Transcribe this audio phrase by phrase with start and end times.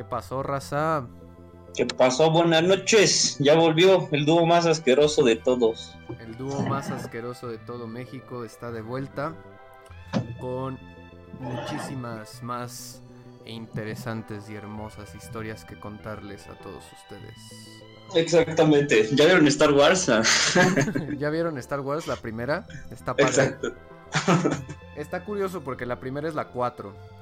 [0.00, 1.06] ¿Qué pasó, raza?
[1.74, 2.30] ¿Qué pasó?
[2.30, 3.36] Buenas noches.
[3.38, 5.94] Ya volvió el dúo más asqueroso de todos.
[6.18, 9.34] El dúo más asqueroso de todo México está de vuelta
[10.40, 10.78] con
[11.38, 13.02] muchísimas más
[13.44, 17.36] interesantes y hermosas historias que contarles a todos ustedes.
[18.14, 19.06] Exactamente.
[19.14, 20.10] ¿Ya vieron Star Wars?
[21.18, 22.66] ¿Ya vieron Star Wars, la primera?
[22.90, 23.28] Está padre.
[23.28, 23.74] Exacto.
[24.96, 27.19] Está curioso porque la primera es la 4.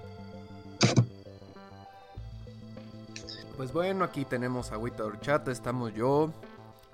[3.59, 6.33] Pues bueno, aquí tenemos a Wita Horchata, estamos yo,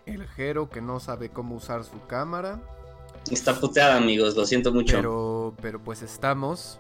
[0.05, 2.59] el Jero que no sabe cómo usar su cámara,
[3.31, 4.37] Está puteada, amigos.
[4.37, 4.97] Lo siento mucho.
[4.97, 6.79] pero, pero pues estamos.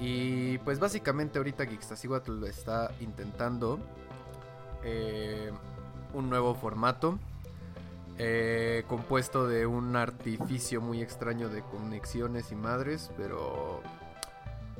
[0.00, 3.80] Y pues básicamente ahorita Geekstasihuatl está intentando
[4.84, 5.50] eh,
[6.14, 7.18] un nuevo formato
[8.16, 13.82] eh, compuesto de un artificio muy extraño de conexiones y madres, pero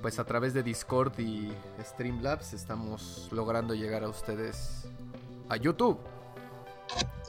[0.00, 4.84] pues a través de Discord y Streamlabs estamos logrando llegar a ustedes
[5.48, 5.98] a YouTube.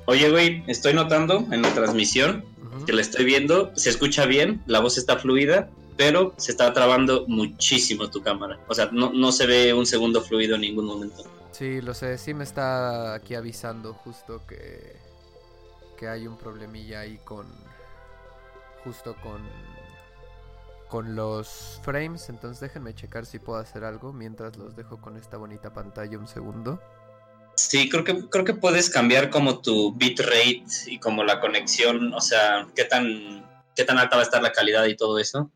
[0.05, 2.45] Oye, güey, estoy notando en la transmisión
[2.85, 3.75] que la estoy viendo.
[3.75, 8.59] Se escucha bien, la voz está fluida, pero se está trabando muchísimo tu cámara.
[8.67, 11.23] O sea, no, no se ve un segundo fluido en ningún momento.
[11.51, 14.95] Sí, lo sé, sí me está aquí avisando justo que,
[15.97, 17.45] que hay un problemilla ahí con
[18.83, 19.41] justo con
[20.89, 25.37] con los frames, entonces déjenme checar si puedo hacer algo mientras los dejo con esta
[25.37, 26.81] bonita pantalla un segundo.
[27.55, 32.21] Sí, creo que, creo que puedes cambiar como tu bitrate y como la conexión, o
[32.21, 35.51] sea, qué tan, qué tan alta va a estar la calidad y todo eso.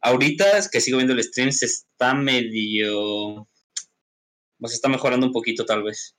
[0.00, 3.48] Ahorita es que sigo viendo el stream, se está medio...
[4.58, 6.16] O sea, está mejorando un poquito tal vez.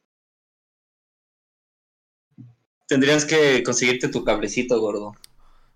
[2.88, 5.16] Tendrías que conseguirte tu cablecito, gordo.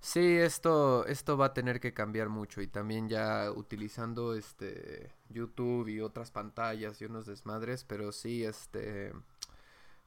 [0.02, 5.88] Sí, esto esto va a tener que cambiar mucho y también ya utilizando este YouTube
[5.90, 9.14] y otras pantallas y unos desmadres, pero sí este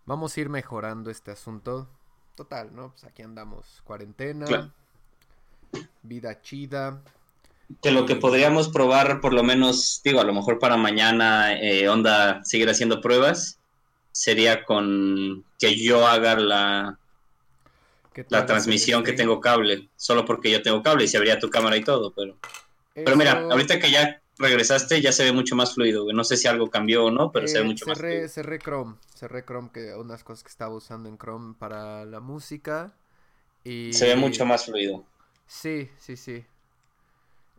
[0.04, 1.88] vamos a ir mejorando este asunto.
[2.34, 2.90] Total, ¿no?
[2.90, 4.72] Pues aquí andamos, cuarentena, Claro.
[6.02, 7.02] vida chida.
[7.82, 11.88] Que lo que podríamos probar, por lo menos, digo, a lo mejor para mañana, eh,
[11.88, 13.58] onda, seguir haciendo pruebas,
[14.12, 17.03] sería con que yo haga la, ¿Qué
[18.28, 19.28] la transmisión que stream?
[19.28, 22.36] tengo cable, solo porque yo tengo cable y se abría tu cámara y todo, pero...
[22.94, 26.12] Pero mira, ahorita que ya regresaste ya se ve mucho más fluido.
[26.12, 28.28] No sé si algo cambió o no, pero se ve eh, mucho más fluido.
[28.28, 32.94] cerré Chrome, cerré Chrome que unas cosas que estaba usando en Chrome para la música
[33.64, 35.04] y Se ve mucho más fluido.
[35.46, 36.44] Sí, sí, sí.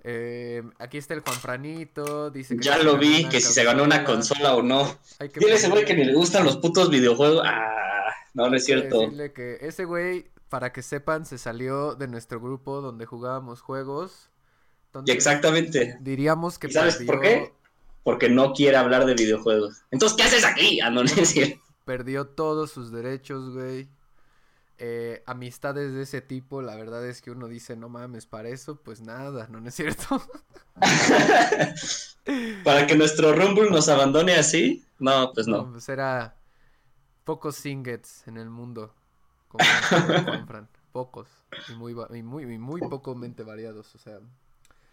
[0.08, 3.84] Eh, aquí está el Juan Franito, dice que Ya lo vi, que si se ganó
[3.84, 4.56] una consola.
[4.56, 5.00] o no.
[5.34, 7.44] Dile ese güey que ni le gustan los putos videojuegos.
[7.44, 9.12] Ah, no, no es cierto.
[9.34, 14.30] que ese güey, para que sepan, se salió de nuestro grupo donde jugábamos juegos.
[15.06, 15.98] Y exactamente.
[16.00, 17.54] diríamos que ¿Y sabes perdió, por qué?
[18.04, 19.84] Porque no quiere hablar de videojuegos.
[19.92, 20.80] Entonces, ¿qué haces aquí?
[20.80, 21.62] Ah, no, no es cierto.
[21.84, 23.90] perdió todos sus derechos, güey.
[24.78, 28.82] Eh, amistades de ese tipo, la verdad es que uno dice, no mames, para eso,
[28.82, 30.24] pues nada, no, no es cierto.
[32.64, 34.86] Para que nuestro Rumble nos abandone así.
[35.00, 35.70] No, pues no.
[35.70, 36.38] pues era
[37.26, 38.96] pocos singets en el mundo.
[40.92, 41.28] Pocos.
[41.70, 43.94] Y muy, y muy, y muy pocamente variados.
[43.96, 44.20] O sea,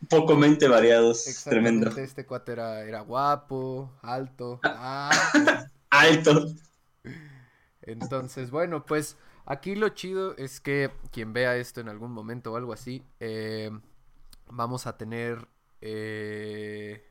[0.08, 1.24] Poco mente variados.
[1.44, 1.90] Tremendo.
[1.96, 4.60] este cuate era, era guapo, alto.
[4.64, 5.10] Ah,
[5.90, 6.46] Alto.
[7.82, 12.56] entonces, bueno, pues aquí lo chido es que quien vea esto en algún momento o
[12.56, 13.70] algo así, eh,
[14.46, 15.46] vamos a tener...
[15.80, 17.06] Eh...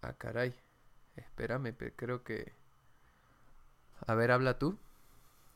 [0.00, 0.54] Ah, caray.
[1.16, 2.52] Espérame, creo que...
[4.06, 4.78] A ver, habla tú.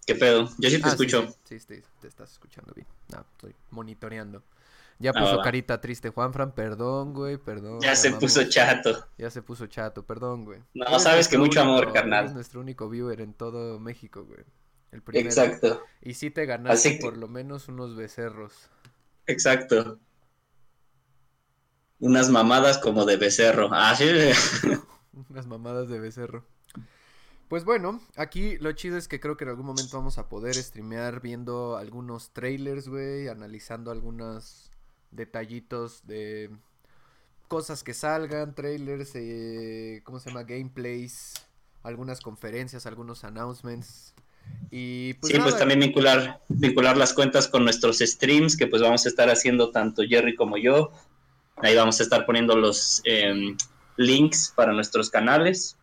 [0.06, 0.48] ¿Qué pedo?
[0.58, 1.26] Yo sí te Ah, escucho.
[1.44, 2.86] Sí, sí, sí, te estás escuchando bien.
[3.12, 4.42] No, estoy monitoreando.
[4.98, 7.80] Ya Ah, puso carita triste Juanfran, perdón, güey, perdón.
[7.80, 9.06] Ya se puso chato.
[9.18, 10.60] Ya se puso chato, perdón, güey.
[10.74, 12.20] No, Eres sabes que mucho amor, carnal.
[12.24, 14.44] Eres nuestro único viewer en todo México, güey.
[14.92, 15.28] El primero.
[15.28, 18.70] Exacto, Y sí te ganaste Así que- por lo menos unos becerros.
[19.26, 19.98] exacto.
[21.98, 23.68] Unas mamadas como de becerro.
[23.72, 24.04] Ah, sí.
[25.30, 26.44] Unas mamadas de becerro.
[27.48, 30.54] Pues bueno, aquí lo chido es que creo que en algún momento vamos a poder
[30.56, 34.72] streamear viendo algunos trailers, güey, analizando algunos
[35.12, 36.50] detallitos de
[37.46, 40.43] cosas que salgan, trailers, eh, ¿cómo se llama?
[40.43, 41.34] Gameplays,
[41.84, 44.14] algunas conferencias, algunos announcements.
[44.70, 49.06] Y pues, sí, pues también vincular, vincular las cuentas con nuestros streams, que pues vamos
[49.06, 50.90] a estar haciendo tanto Jerry como yo.
[51.56, 53.56] Ahí vamos a estar poniendo los em,
[53.96, 55.76] links para nuestros canales.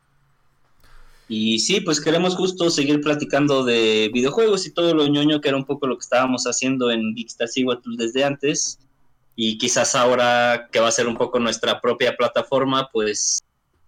[1.27, 5.57] Y sí, pues queremos justo seguir platicando de videojuegos y todo lo ñoño que era
[5.57, 8.79] un poco lo que estábamos haciendo en Geekstasihuatl desde antes.
[9.35, 13.41] Y quizás ahora que va a ser un poco nuestra propia plataforma, pues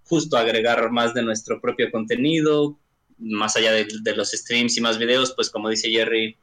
[0.06, 2.78] justo agregar más de nuestro propio contenido,
[3.18, 6.38] más allá de, de los streams y más videos, pues como dice Jerry,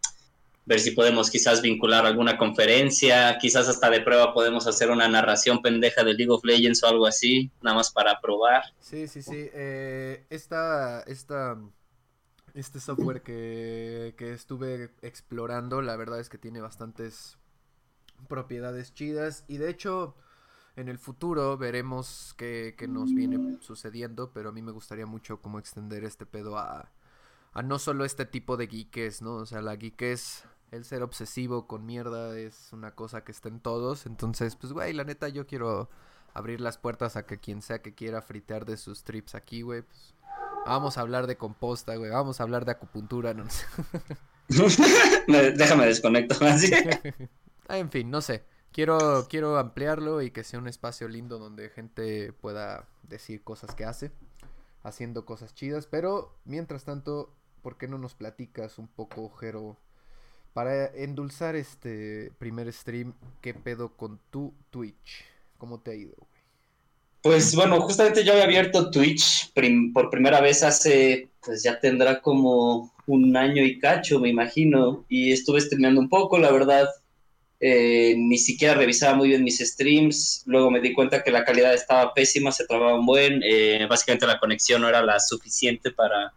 [0.65, 5.61] ver si podemos quizás vincular alguna conferencia, quizás hasta de prueba podemos hacer una narración
[5.61, 8.63] pendeja de League of Legends o algo así, nada más para probar.
[8.81, 9.49] Sí, sí, sí.
[9.53, 11.59] Eh, esta, esta,
[12.55, 17.39] este software que, que estuve explorando, la verdad es que tiene bastantes
[18.29, 20.15] propiedades chidas y de hecho
[20.77, 25.43] en el futuro veremos qué, qué nos viene sucediendo, pero a mí me gustaría mucho
[25.43, 26.93] como extender este pedo a,
[27.53, 29.35] a no solo este tipo de geekes, ¿no?
[29.35, 33.61] O sea, la geekes el ser obsesivo con mierda es una cosa que está en
[33.61, 34.07] todos.
[34.07, 35.91] Entonces, pues, güey, la neta, yo quiero
[36.35, 39.83] abrir las puertas a que quien sea que quiera fritear de sus trips aquí, güey,
[39.83, 40.15] pues,
[40.67, 43.67] vamos a hablar de composta, güey, vamos a hablar de acupuntura, no sé.
[45.29, 46.37] Déjame desconecto.
[47.69, 48.45] Ah, en fin, no sé.
[48.73, 53.85] Quiero, quiero ampliarlo y que sea un espacio lindo donde gente pueda decir cosas que
[53.85, 54.11] hace,
[54.83, 55.87] haciendo cosas chidas.
[55.87, 57.33] Pero, mientras tanto,
[57.63, 59.79] ¿por qué no nos platicas un poco, Jero?
[60.53, 65.25] Para endulzar este primer stream, ¿qué pedo con tu Twitch?
[65.57, 66.43] ¿Cómo te ha ido, güey?
[67.23, 69.53] Pues bueno, justamente yo había abierto Twitch
[69.95, 75.31] por primera vez hace, pues ya tendrá como un año y cacho, me imagino, y
[75.33, 76.89] estuve streameando un poco, la verdad,
[77.61, 81.73] eh, ni siquiera revisaba muy bien mis streams, luego me di cuenta que la calidad
[81.73, 86.35] estaba pésima, se trababa un buen, eh, básicamente la conexión no era la suficiente para,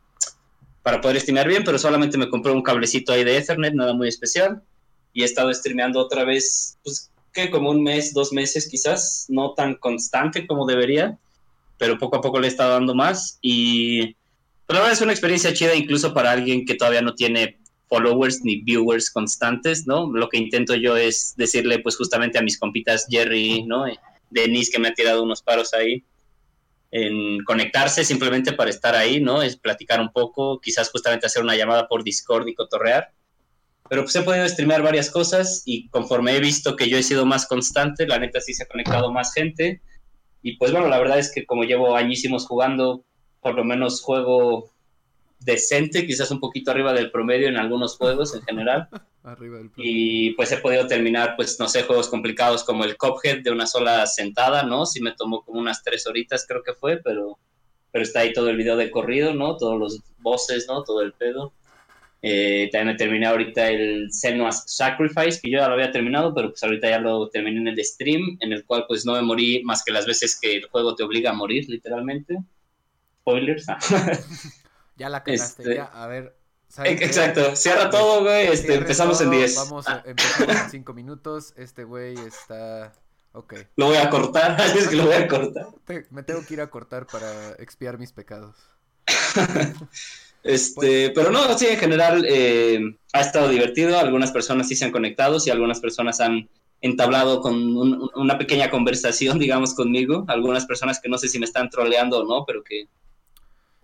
[0.86, 4.08] para poder streamear bien, pero solamente me compré un cablecito ahí de Ethernet, nada muy
[4.08, 4.62] especial,
[5.14, 9.56] y he estado streameando otra vez, pues que como un mes, dos meses quizás, no
[9.56, 11.18] tan constante como debería,
[11.80, 13.40] pero poco a poco le he estado dando más.
[13.42, 14.16] Y
[14.68, 17.58] pero la verdad es una experiencia chida incluso para alguien que todavía no tiene
[17.90, 20.12] followers ni viewers constantes, ¿no?
[20.14, 23.86] Lo que intento yo es decirle pues justamente a mis compitas Jerry, ¿no?
[24.30, 26.04] Denise que me ha tirado unos paros ahí,
[26.98, 29.42] en conectarse simplemente para estar ahí, ¿no?
[29.42, 33.10] Es platicar un poco, quizás justamente hacer una llamada por Discord y cotorrear.
[33.90, 37.26] Pero pues he podido streamear varias cosas y conforme he visto que yo he sido
[37.26, 39.82] más constante, la neta sí se ha conectado más gente.
[40.42, 43.04] Y pues bueno, la verdad es que como llevo añísimos jugando,
[43.42, 44.72] por lo menos juego
[45.46, 48.90] decente, quizás un poquito arriba del promedio en algunos juegos en general.
[49.78, 53.68] y pues he podido terminar, pues no sé, juegos complicados como el Cophead de una
[53.68, 54.86] sola sentada, ¿no?
[54.86, 57.38] Sí me tomó como unas tres horitas creo que fue, pero,
[57.92, 59.56] pero está ahí todo el video de corrido, ¿no?
[59.56, 60.84] Todos los voces, ¿no?
[60.84, 61.54] Todo el pedo.
[62.22, 66.50] Eh, también me terminé ahorita el Senua's Sacrifice, que yo ya lo había terminado, pero
[66.50, 69.64] pues ahorita ya lo terminé en el stream, en el cual pues no me morí
[69.64, 72.38] más que las veces que el juego te obliga a morir, literalmente.
[73.22, 73.68] Spoilers.
[74.96, 76.36] Ya la cagaste, este, ya, a ver.
[76.84, 79.56] Exacto, cierra todo, güey, este, empezamos en 10.
[79.56, 82.94] Vamos, a, empezamos en 5 minutos, este güey está...
[83.34, 83.54] Ok.
[83.76, 85.68] Lo voy a cortar, es que lo voy a cortar.
[86.10, 88.56] me tengo que ir a cortar para expiar mis pecados.
[90.44, 92.80] este, pero no, sí, en general eh,
[93.12, 96.50] ha estado divertido, algunas personas sí se han conectado, sí, algunas personas han
[96.82, 97.56] entablado con
[98.16, 102.26] una pequeña conversación, digamos, conmigo, algunas personas que no sé si me están troleando o
[102.26, 102.88] no, pero que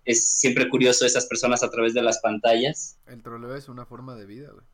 [0.04, 2.98] es siempre curioso esas personas a través de las pantallas.
[3.06, 4.64] El troleo es una forma de vida, güey.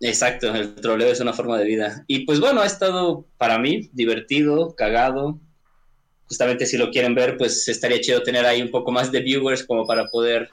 [0.00, 2.04] Exacto, el troleo es una forma de vida.
[2.06, 5.40] Y pues bueno, ha estado para mí divertido, cagado.
[6.28, 9.64] Justamente si lo quieren ver, pues estaría chido tener ahí un poco más de viewers
[9.64, 10.50] como para poder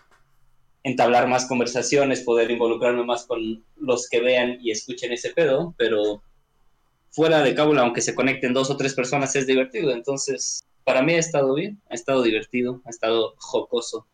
[0.83, 6.21] entablar más conversaciones, poder involucrarme más con los que vean y escuchen ese pedo, pero
[7.09, 9.91] fuera de cábula, aunque se conecten dos o tres personas, es divertido.
[9.91, 14.07] Entonces, para mí ha estado bien, ha estado divertido, ha estado jocoso.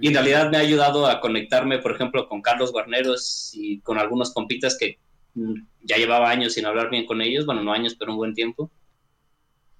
[0.00, 3.98] Y en realidad me ha ayudado a conectarme, por ejemplo, con Carlos Guarneros y con
[3.98, 4.98] algunos compitas que
[5.34, 8.34] mm, ya llevaba años sin hablar bien con ellos, bueno, no años, pero un buen
[8.34, 8.72] tiempo.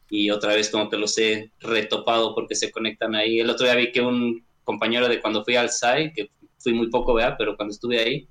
[0.09, 3.40] Y otra vez como que los he retopado porque se conectan ahí.
[3.40, 6.90] El otro día vi que un compañero de cuando fui al SAI, que fui muy
[6.90, 8.28] poco, vea, pero cuando estuve ahí,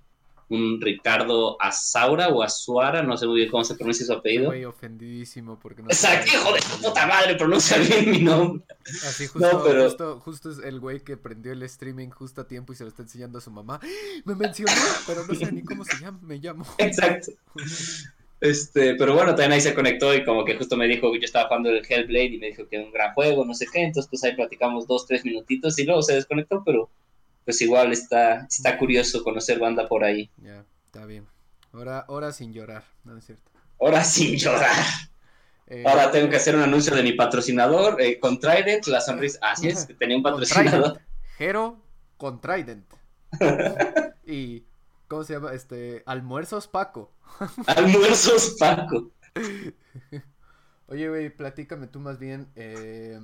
[0.49, 4.45] un Ricardo Azaura o Azuara, no sé muy bien cómo se pronuncia su apellido.
[4.45, 8.63] Güey, ofendidísimo porque no Exacto, hijo de su puta madre, pronuncia bien mi nombre.
[9.07, 12.47] Así justo, No, pero- justo, justo es el güey que prendió el streaming justo a
[12.47, 13.79] tiempo y se lo está enseñando a su mamá.
[14.23, 14.71] Me mencionó,
[15.05, 16.65] pero no sé ni cómo se llama, me llamo.
[16.77, 17.31] Exacto.
[18.39, 21.25] Este, pero bueno, también ahí se conectó y como que justo me dijo que yo
[21.25, 23.81] estaba jugando el Hellblade y me dijo que era un gran juego, no sé qué,
[23.83, 26.87] entonces pues ahí platicamos dos, tres minutitos y luego se desconectó, pero
[27.47, 30.29] pues igual está, está curioso conocer banda por ahí.
[30.35, 31.25] Ya, está bien.
[31.71, 33.49] Ahora, ahora sin llorar, no es cierto.
[33.79, 34.75] Ahora sin llorar.
[35.67, 39.39] Eh, Ahora tengo que hacer un anuncio de mi patrocinador, eh, con Trident, la sonrisa.
[39.41, 40.93] Así es, que tenía un patrocinador.
[40.93, 41.01] Trident.
[41.39, 41.81] Hero
[42.17, 42.85] con Trident.
[44.25, 44.65] y,
[45.07, 45.53] ¿cómo se llama?
[45.53, 47.13] Este, almuerzos Paco.
[47.67, 49.11] Almuerzos Paco.
[50.87, 52.49] Oye, güey, platícame tú más bien.
[52.57, 53.21] eh,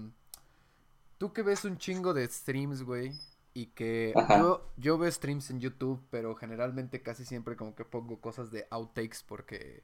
[1.18, 3.12] tú que ves un chingo de streams, güey.
[3.54, 8.20] Y que yo, yo veo streams en YouTube, pero generalmente casi siempre como que pongo
[8.22, 9.84] cosas de outtakes porque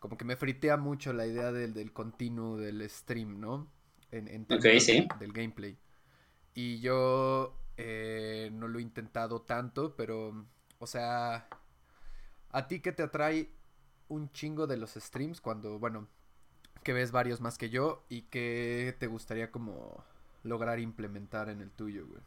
[0.00, 3.68] como que me fritea mucho la idea del, del continuo del stream, ¿no?
[4.12, 5.08] En, en Ok, términos sí.
[5.14, 5.78] del- gameplay.
[6.54, 10.46] Y yo eh, no lo he intentado tanto, pero,
[10.78, 11.48] o sea,
[12.50, 13.50] ¿a ti qué te atrae
[14.08, 16.08] un chingo de los streams cuando, bueno,
[16.84, 20.04] que ves varios más que yo y que te gustaría como
[20.44, 22.22] lograr implementar en el tuyo, güey?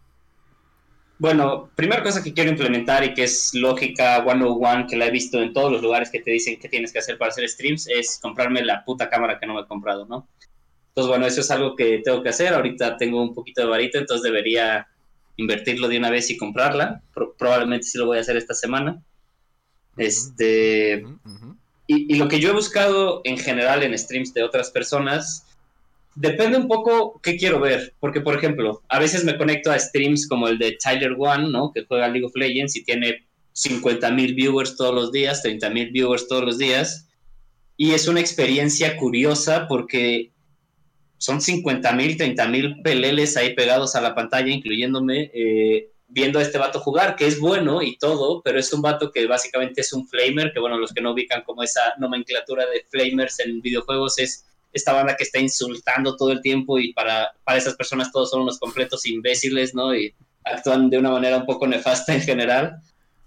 [1.17, 5.41] Bueno, primera cosa que quiero implementar y que es lógica 101, que la he visto
[5.41, 8.19] en todos los lugares que te dicen que tienes que hacer para hacer streams, es
[8.21, 10.27] comprarme la puta cámara que no me he comprado, ¿no?
[10.89, 12.53] Entonces, bueno, eso es algo que tengo que hacer.
[12.53, 14.87] Ahorita tengo un poquito de varita, entonces debería
[15.37, 17.01] invertirlo de una vez y comprarla.
[17.13, 19.01] Pro- probablemente sí lo voy a hacer esta semana.
[19.97, 21.57] Este, Ujú, ujú.
[21.87, 25.45] y, y lo que yo he buscado en general en streams de otras personas,
[26.15, 27.93] depende un poco qué quiero ver.
[27.99, 31.71] Porque, por ejemplo, a veces me conecto a streams como el de Tyler One, ¿no?
[31.73, 35.91] Que juega League of Legends y tiene 50 mil viewers todos los días, 30 mil
[35.91, 37.07] viewers todos los días.
[37.77, 40.31] Y es una experiencia curiosa porque
[41.17, 46.41] son 50 mil, 30 mil peleles ahí pegados a la pantalla, incluyéndome, eh, viendo a
[46.41, 49.91] este vato jugar, que es bueno y todo, pero es un vato que básicamente es
[49.91, 54.19] un flamer, que bueno, los que no ubican como esa nomenclatura de flamers en videojuegos
[54.19, 54.45] es
[54.75, 58.41] esta banda que está insultando todo el tiempo y para, para esas personas todos son
[58.41, 59.95] unos completos imbéciles, ¿no?
[59.95, 60.13] Y
[60.43, 62.75] actúan de una manera un poco nefasta en general.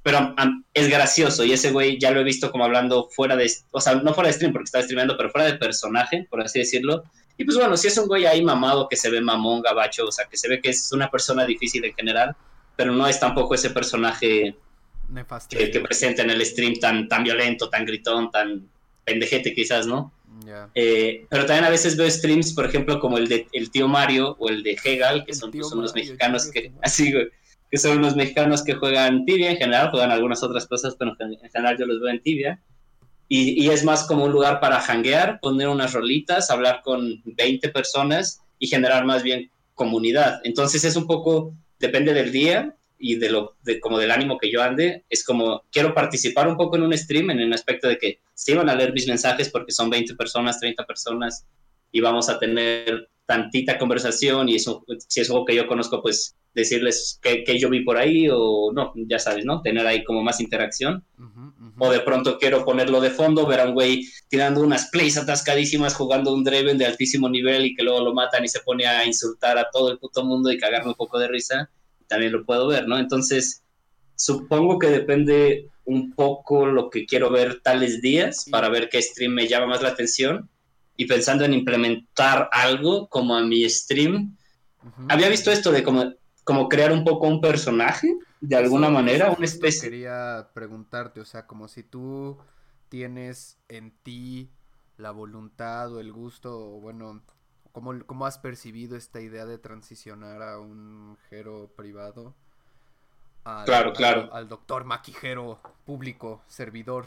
[0.02, 3.50] Pero am, es gracioso y ese güey ya lo he visto como hablando fuera de,
[3.70, 6.58] o sea, no fuera de stream porque está streameando, pero fuera de personaje, por así
[6.58, 7.02] decirlo.
[7.38, 10.12] Y pues bueno, si es un güey ahí mamado que se ve mamón, gabacho, o
[10.12, 12.36] sea, que se ve que es una persona difícil en general,
[12.76, 14.54] pero no es tampoco ese personaje
[15.48, 18.68] que, que presenta en el stream tan, tan violento, tan gritón, tan
[19.04, 20.12] pendejete quizás, ¿no?
[20.46, 20.70] Ya.
[20.74, 24.36] Eh, pero también a veces veo streams, por ejemplo, como el de el tío Mario
[24.38, 27.28] o el de Hegal, que son pues, unos Mario, mexicanos que, así, güey,
[27.70, 31.32] que son unos mexicanos que juegan tibia en general, juegan algunas otras cosas, pero en
[31.32, 32.60] en general yo los veo en tibia.
[33.30, 37.68] Y, y es más como un lugar para hanguear, poner unas rolitas, hablar con 20
[37.68, 40.40] personas y generar más bien comunidad.
[40.44, 44.50] Entonces es un poco, depende del día y de lo, de, como del ánimo que
[44.50, 47.98] yo ande, es como, quiero participar un poco en un stream en el aspecto de
[47.98, 51.46] que sí van a leer mis mensajes porque son 20 personas, 30 personas
[51.92, 56.34] y vamos a tener tantita conversación y eso, si es algo que yo conozco, pues
[56.54, 59.60] decirles que, que yo vi por ahí o no, ya sabes, ¿no?
[59.60, 61.04] Tener ahí como más interacción.
[61.18, 61.72] Ujú, ujú.
[61.78, 65.94] O de pronto quiero ponerlo de fondo, ver a un güey tirando unas plays atascadísimas,
[65.94, 69.04] jugando un Draven de altísimo nivel y que luego lo matan y se pone a
[69.06, 71.70] insultar a todo el puto mundo y cagarme un poco de risa.
[72.08, 72.98] También lo puedo ver, ¿no?
[72.98, 73.62] Entonces,
[74.14, 79.32] supongo que depende un poco lo que quiero ver tales días para ver qué stream
[79.32, 80.48] me llama más la atención.
[80.96, 84.36] Y pensando en implementar algo como a mi stream,
[85.08, 86.12] había visto esto de como,
[86.42, 89.88] como crear un poco un personaje, de alguna manera, una especie...
[89.88, 92.38] Quería preguntarte, o sea, como si tú
[92.88, 94.50] tienes en ti
[94.96, 97.22] la voluntad o el gusto, o bueno,
[97.78, 102.34] ¿cómo, cómo has percibido esta idea de transicionar a un Jero privado?
[103.44, 104.28] Al, Claro, al- claro.
[104.32, 107.06] Al, doctor maquijero público, servidor.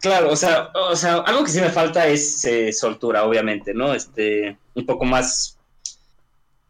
[0.00, 3.92] Claro, o sea, o sea, algo que sí me falta es eh, soltura, obviamente, ¿no?
[3.94, 5.58] Este, un poco más,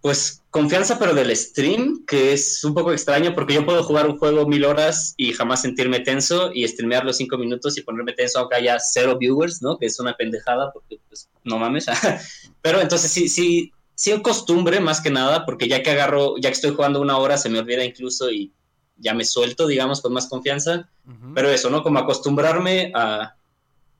[0.04, 4.18] pues, confianza, pero del stream, que es un poco extraño porque yo puedo jugar un
[4.18, 8.38] juego mil horas y jamás sentirme tenso y streamear los cinco minutos y ponerme tenso
[8.38, 9.78] aunque haya cero viewers, ¿no?
[9.78, 11.86] Que es una pendejada porque, pues, no mames.
[12.60, 16.50] pero entonces sí, sí, sí en costumbre más que nada porque ya que agarro, ya
[16.50, 18.52] que estoy jugando una hora se me olvida incluso y
[18.98, 20.86] ya me suelto, digamos, con más confianza.
[21.34, 21.82] Pero eso, ¿no?
[21.82, 23.36] Como acostumbrarme a...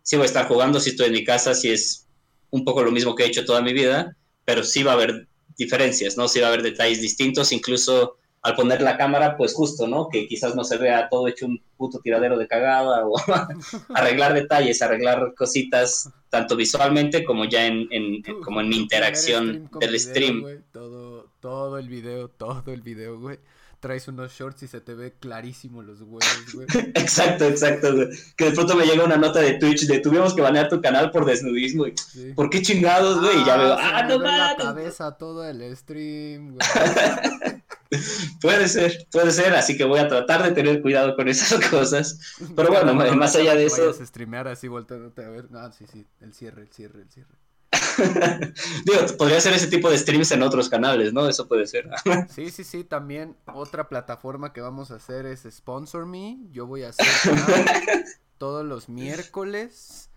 [0.03, 2.07] Sí voy a estar jugando, si estoy en mi casa, si es
[2.51, 5.29] un poco lo mismo que he hecho toda mi vida, pero sí va a haber
[5.57, 6.29] diferencias, ¿no?
[6.29, 10.09] Sí va a haber detalles distintos, incluso al poner la cámara, pues justo, ¿no?
[10.09, 13.15] Que quizás no se vea todo hecho un puto tiradero de cagada o
[13.95, 19.99] arreglar detalles, arreglar cositas, tanto visualmente como ya en, en, como en mi interacción del
[19.99, 20.63] stream.
[20.73, 23.39] todo, todo el video, todo el video, güey
[23.85, 26.67] traes unos shorts y se te ve clarísimo los huevos, güey.
[26.95, 28.09] exacto, exacto, güey.
[28.35, 31.11] Que de pronto me llega una nota de Twitch de tuvimos que banear tu canal
[31.11, 31.87] por desnudismo.
[31.87, 31.93] Y,
[32.35, 33.43] ¿Por qué chingados, güey?
[33.43, 34.39] y ya veo, ah, no mames.
[34.39, 36.67] la cabeza todo el stream, güey.
[38.41, 42.39] puede ser, puede ser, así que voy a tratar de tener cuidado con esas cosas.
[42.57, 43.91] Pero bueno, más allá de eso.
[43.91, 45.51] a streamear así volteándote a ver.
[45.51, 47.37] No, sí, sí, el cierre, el cierre, el cierre.
[48.85, 51.29] Digo, podría ser ese tipo de streams en otros canales, ¿no?
[51.29, 51.89] Eso puede ser.
[52.35, 52.85] sí, sí, sí.
[52.85, 56.39] También otra plataforma que vamos a hacer es Sponsor Me.
[56.51, 57.07] Yo voy a hacer
[58.39, 60.11] todos los miércoles.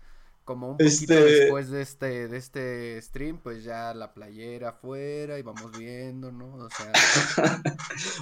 [0.44, 5.38] Como un poquito este después de este, de este stream, pues ya la playera afuera
[5.38, 6.54] y vamos viendo, ¿no?
[6.54, 6.90] O sea.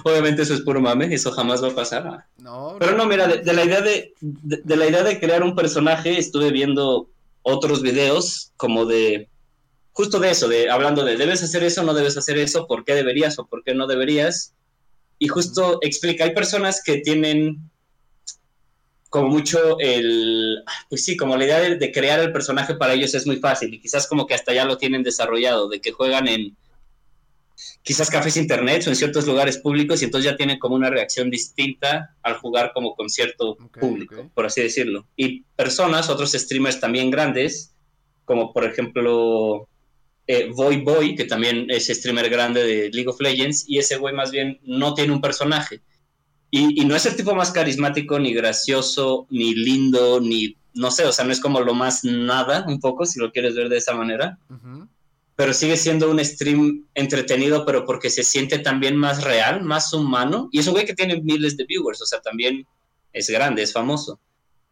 [0.03, 2.25] Obviamente eso es puro mame, eso jamás va a pasar.
[2.39, 2.75] No.
[2.79, 6.51] Pero no, mira, de, la idea de, de la idea de crear un personaje, estuve
[6.51, 7.07] viendo
[7.47, 9.29] otros videos como de
[9.97, 12.93] justo de eso, de hablando de debes hacer eso, no debes hacer eso, por qué
[12.93, 14.53] deberías o por qué no deberías.
[15.17, 17.71] Y justo explica, hay personas que tienen
[19.09, 23.25] como mucho el, pues sí, como la idea de, crear el personaje para ellos es
[23.25, 26.55] muy fácil y quizás como que hasta ya lo tienen desarrollado, de que juegan en
[27.81, 31.31] quizás cafés internet o en ciertos lugares públicos y entonces ya tienen como una reacción
[31.31, 35.07] distinta al jugar como concierto público, por así decirlo.
[35.15, 37.73] Y personas, otros streamers también grandes,
[38.25, 39.67] como por ejemplo
[40.27, 44.13] eh, Boy Boy, que también es streamer grande de League of Legends, y ese güey
[44.13, 45.81] más bien no tiene un personaje.
[46.49, 51.11] Y, no es el tipo más carismático, ni gracioso, ni lindo, ni no sé, o
[51.11, 53.95] sea, no es como lo más nada, un poco, si lo quieres ver de esa
[53.95, 54.37] manera.
[55.35, 60.49] Pero sigue siendo un stream entretenido, pero porque se siente también más real, más humano.
[60.51, 62.65] Y es un güey que tiene miles de viewers, o sea, también
[63.13, 64.19] es grande, es famoso.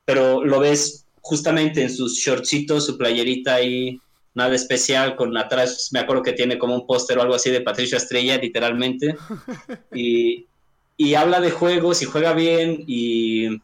[0.05, 3.99] Pero lo ves justamente en sus shortcitos, su playerita ahí
[4.35, 7.61] nada especial, con atrás, me acuerdo que tiene como un póster o algo así de
[7.61, 9.15] Patricio Estrella, literalmente,
[9.95, 10.45] y,
[10.97, 13.61] y habla de juegos y juega bien y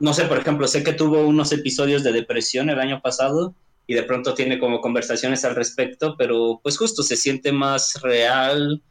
[0.00, 3.54] no sé, por ejemplo, sé que tuvo unos episodios de depresión el año pasado
[3.86, 8.82] y de pronto tiene como conversaciones al respecto, pero pues justo se siente más real,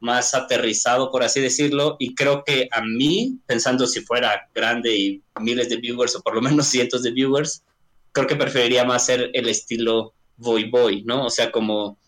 [0.00, 5.22] más aterrizado, por así decirlo, y creo que a mí, pensando si fuera grande y
[5.40, 7.62] miles de viewers o por lo menos cientos de viewers,
[8.10, 11.26] creo que preferiría más ser el estilo voy, voy, ¿no?
[11.26, 11.98] O sea, como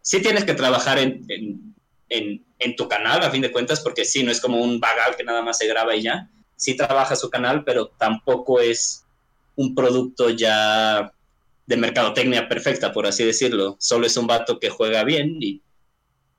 [0.00, 1.74] sí tienes que trabajar en,
[2.08, 5.24] en, tu canal, a fin de cuentas, porque sí, no es como un vagal que
[5.24, 6.30] nada más se graba y ya.
[6.56, 9.04] Sí trabaja su canal, pero tampoco es
[9.56, 11.12] un producto ya
[11.66, 13.76] de mercadotecnia perfecta, por así decirlo.
[13.78, 15.62] Solo es un vato que juega bien y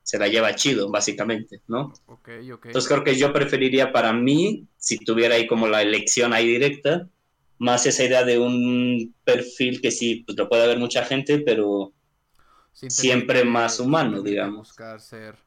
[0.03, 1.93] se la lleva chido, básicamente, ¿no?
[2.05, 2.69] Okay, okay.
[2.69, 7.07] Entonces creo que yo preferiría para mí, si tuviera ahí como la elección ahí directa,
[7.57, 11.93] más esa idea de un perfil que sí, pues lo puede ver mucha gente, pero
[12.71, 14.69] siempre más humano, digamos.
[14.69, 15.37] Buscar ser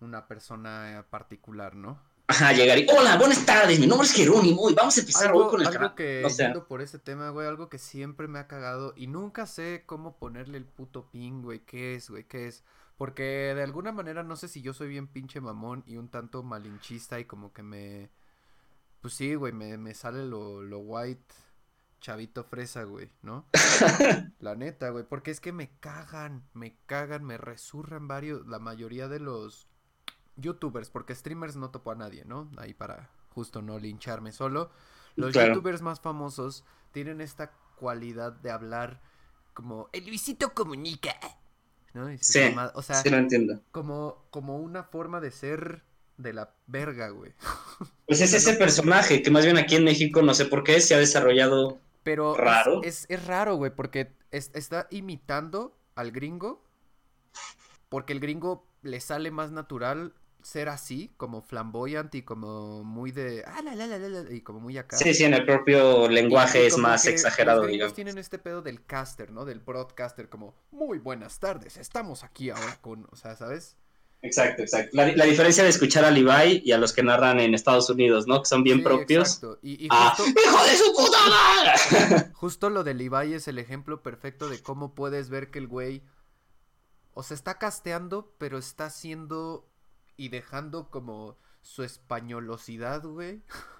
[0.00, 2.00] una persona particular, ¿no?
[2.30, 5.48] Ajá, llegar y, hola, buenas tardes, mi nombre es Jerónimo y vamos a empezar hoy
[5.48, 6.22] con el Algo que,
[6.68, 10.58] por ese tema, güey, algo que siempre me ha cagado y nunca sé cómo ponerle
[10.58, 12.64] el puto ping, güey, qué es, güey, qué es.
[12.98, 13.22] Porque
[13.56, 17.18] de alguna manera no sé si yo soy bien pinche mamón y un tanto malinchista
[17.18, 18.10] y como que me...
[19.00, 21.34] Pues sí, güey, me, me sale lo, lo white
[22.00, 23.46] chavito fresa, güey, ¿no?
[24.40, 29.08] la neta, güey, porque es que me cagan, me cagan, me resurran varios, la mayoría
[29.08, 29.68] de los
[30.36, 32.50] youtubers, porque streamers no topo a nadie, ¿no?
[32.56, 34.70] Ahí para justo no lincharme solo.
[35.16, 39.00] Los youtubers más famosos tienen esta cualidad de hablar
[39.54, 41.14] como el Luisito comunica.
[41.94, 42.08] ¿no?
[42.20, 42.40] sí,
[42.74, 43.60] o sea, sí lo entiendo.
[43.72, 45.82] Como, como una forma de ser
[46.16, 47.32] de la verga, güey.
[48.06, 50.94] Pues es ese personaje que más bien aquí en México, no sé por qué, se
[50.94, 52.80] ha desarrollado pero ¿Raro?
[52.84, 56.64] Es, es, raro, güey, porque está imitando al gringo.
[57.90, 63.44] Porque el gringo le sale más natural ser así, como flamboyant y como muy de.
[63.46, 64.96] Ah, la, la, la, y como muy acá.
[64.96, 67.94] Sí, sí, en el propio lenguaje es más exagerado, los digamos.
[67.94, 69.44] tienen este pedo del caster, ¿no?
[69.44, 73.06] Del broadcaster, como, muy buenas tardes, estamos aquí ahora con.
[73.12, 73.76] O sea, ¿sabes?
[74.20, 74.96] Exacto, exacto.
[74.96, 78.40] La, diferencia de escuchar a Levi y a los que narran en Estados Unidos, ¿no?
[78.40, 79.34] Que son bien propios.
[79.34, 79.58] Exacto.
[79.62, 82.30] Y, ah, justo, ¡Hijo de su puta madre!
[82.34, 86.02] Justo lo de Levi es el ejemplo perfecto de cómo puedes ver que el güey.
[87.14, 89.68] O se está casteando, pero está haciendo
[90.16, 93.42] y dejando como su españolosidad, güey.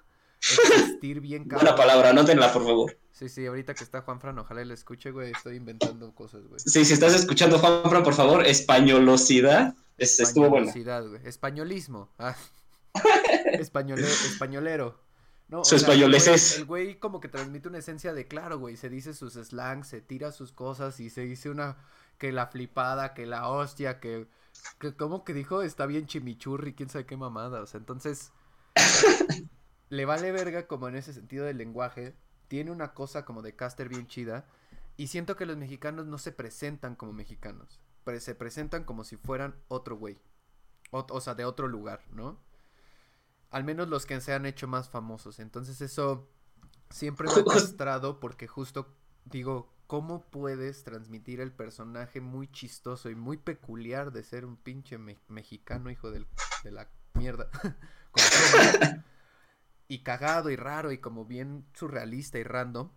[0.50, 1.68] Existir bien cabrón.
[1.68, 2.96] Una palabra, anótenla, por favor.
[3.12, 5.32] Sí, sí, ahorita que está Juanfran, ojalá le escuche, güey.
[5.32, 6.60] Estoy inventando cosas, güey.
[6.60, 9.74] Sí, si estás escuchando, Juanfran, por favor, españolosidad.
[9.96, 10.70] Es, estuvo bueno.
[11.24, 12.08] Españolismo.
[12.18, 12.36] Ah.
[13.52, 14.96] españolero.
[15.48, 18.76] No, Su español es El güey como que transmite una esencia de claro, güey.
[18.76, 21.76] Se dice sus slangs, se tira sus cosas y se dice una.
[22.18, 24.26] Que la flipada, que la hostia, que.
[24.78, 27.62] que como que dijo, está bien chimichurri, quién sabe qué mamada.
[27.62, 28.32] O sea, entonces.
[29.90, 32.14] le vale verga como en ese sentido del lenguaje.
[32.48, 34.46] Tiene una cosa como de caster bien chida.
[34.96, 37.80] Y siento que los mexicanos no se presentan como mexicanos.
[38.04, 40.18] Pero se presentan como si fueran otro güey.
[40.90, 42.40] O, sea, de otro lugar, ¿no?
[43.50, 45.38] Al menos los que se han hecho más famosos.
[45.38, 46.30] Entonces eso
[46.90, 48.94] siempre me ha mostrado porque justo
[49.26, 54.98] digo, ¿cómo puedes transmitir el personaje muy chistoso y muy peculiar de ser un pinche
[55.28, 56.26] mexicano hijo de
[56.64, 57.50] la mierda?
[59.88, 62.90] y cagado y raro y como bien surrealista y random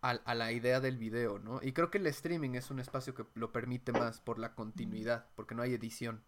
[0.00, 1.60] a, la idea del video, ¿no?
[1.62, 5.26] Y creo que el streaming es un espacio que lo permite más por la continuidad,
[5.34, 6.22] porque no hay edición.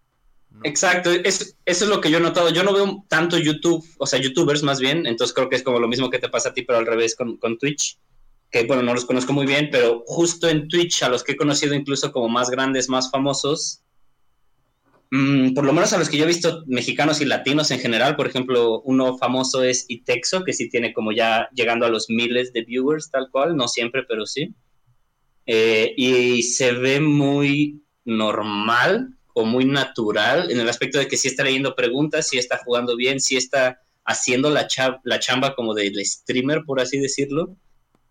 [0.63, 2.49] Exacto, eso, es lo que yo he notado.
[2.49, 5.79] Yo no veo tanto YouTube, o sea, YouTubers más bien, entonces creo que es como
[5.79, 7.99] lo mismo que te pasa a ti, pero al revés con, con Twitch,
[8.51, 11.37] que bueno, no los conozco muy bien, pero justo en Twitch, a los que he
[11.37, 13.83] conocido incluso como más grandes, más famosos,
[15.19, 18.17] Mm, por lo menos a los que yo he visto mexicanos y latinos en general,
[18.17, 22.53] por ejemplo, uno famoso es Itexo, que sí tiene como ya llegando a los miles
[22.53, 24.55] de viewers, tal cual, no siempre, pero sí.
[25.47, 31.29] Eh, y se ve muy normal o muy natural en el aspecto de que sí
[31.29, 34.69] está leyendo preguntas, sí está jugando bien, sí está haciendo la,
[35.05, 37.57] la chamba como del streamer, por así decirlo,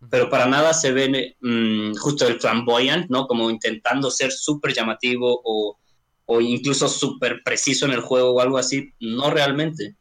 [0.09, 3.27] pero para nada se ve mm, justo el flamboyant, ¿no?
[3.27, 5.77] Como intentando ser súper llamativo o
[6.25, 9.95] o incluso súper preciso en el juego o algo así, no realmente.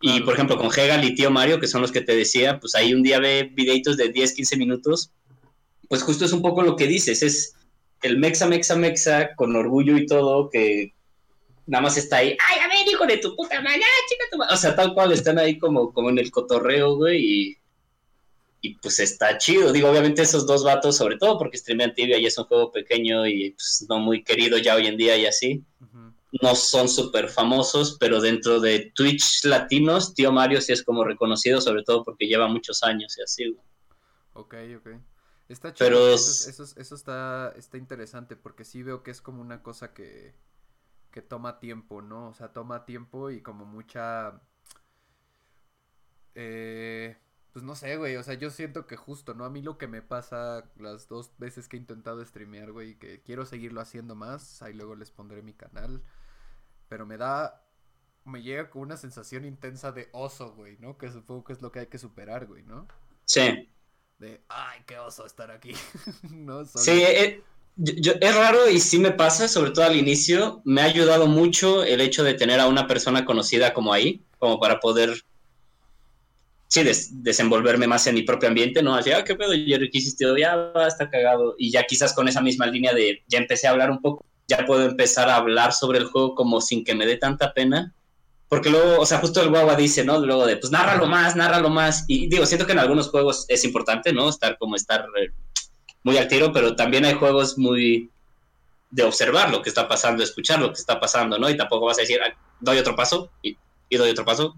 [0.00, 2.74] Y por ejemplo, con Hegal y Tío Mario, que son los que te decía, pues
[2.74, 5.10] ahí un día ve videitos de 10, 15 minutos,
[5.88, 7.54] pues justo es un poco lo que dices, es
[8.02, 10.94] el mexa, mexa, mexa, con orgullo y todo, que
[11.66, 14.56] nada más está ahí, ay, a ver, hijo de tu puta madre, chica tu O
[14.56, 17.58] sea, tal cual, están ahí como, como en el cotorreo, güey, y
[18.60, 19.72] y pues está chido.
[19.72, 23.26] Digo, obviamente esos dos vatos, sobre todo porque streamean Tibia y es un juego pequeño
[23.26, 25.64] y pues, no muy querido ya hoy en día y así.
[26.42, 31.60] No son súper famosos, pero dentro de Twitch latinos, tío Mario sí es como reconocido,
[31.60, 33.56] sobre todo porque lleva muchos años y así.
[34.34, 34.88] Ok, ok.
[35.48, 35.88] Está chido.
[35.88, 36.14] Pero...
[36.14, 40.34] Eso, eso, está, está interesante porque sí veo que es como una cosa que,
[41.10, 42.28] que toma tiempo, ¿no?
[42.28, 44.42] O sea, toma tiempo y como mucha...
[46.34, 47.16] Eh
[47.58, 49.44] pues no sé, güey, o sea, yo siento que justo, ¿no?
[49.44, 53.20] A mí lo que me pasa las dos veces que he intentado streamear, güey, que
[53.22, 56.00] quiero seguirlo haciendo más, ahí luego les pondré mi canal,
[56.88, 57.66] pero me da,
[58.24, 60.98] me llega con una sensación intensa de oso, güey, ¿no?
[60.98, 62.86] Que supongo que es lo que hay que superar, güey, ¿no?
[63.24, 63.68] Sí.
[64.20, 65.72] De, ay, qué oso estar aquí,
[66.30, 66.64] ¿no?
[66.64, 67.42] Sí, eh,
[67.76, 72.00] es raro y sí me pasa, sobre todo al inicio, me ha ayudado mucho el
[72.02, 75.24] hecho de tener a una persona conocida como ahí, como para poder
[76.68, 78.94] sí, desenvolverme más en mi propio ambiente, ¿no?
[78.94, 80.26] Así, ah, qué pedo, Jerry, ¿qué hiciste?
[80.38, 81.54] Ya va, está cagado.
[81.58, 84.64] Y ya quizás con esa misma línea de, ya empecé a hablar un poco, ya
[84.66, 87.94] puedo empezar a hablar sobre el juego como sin que me dé tanta pena.
[88.48, 90.18] Porque luego, o sea, justo el guagua dice, ¿no?
[90.20, 92.04] Luego de, pues nárralo más, nárralo más.
[92.06, 94.28] Y digo, siento que en algunos juegos es importante, ¿no?
[94.28, 95.30] Estar como estar eh,
[96.02, 98.10] muy al tiro, pero también hay juegos muy
[98.90, 101.50] de observar lo que está pasando, escuchar lo que está pasando, ¿no?
[101.50, 103.56] Y tampoco vas a decir, ah, doy otro paso y
[103.90, 104.56] doy otro paso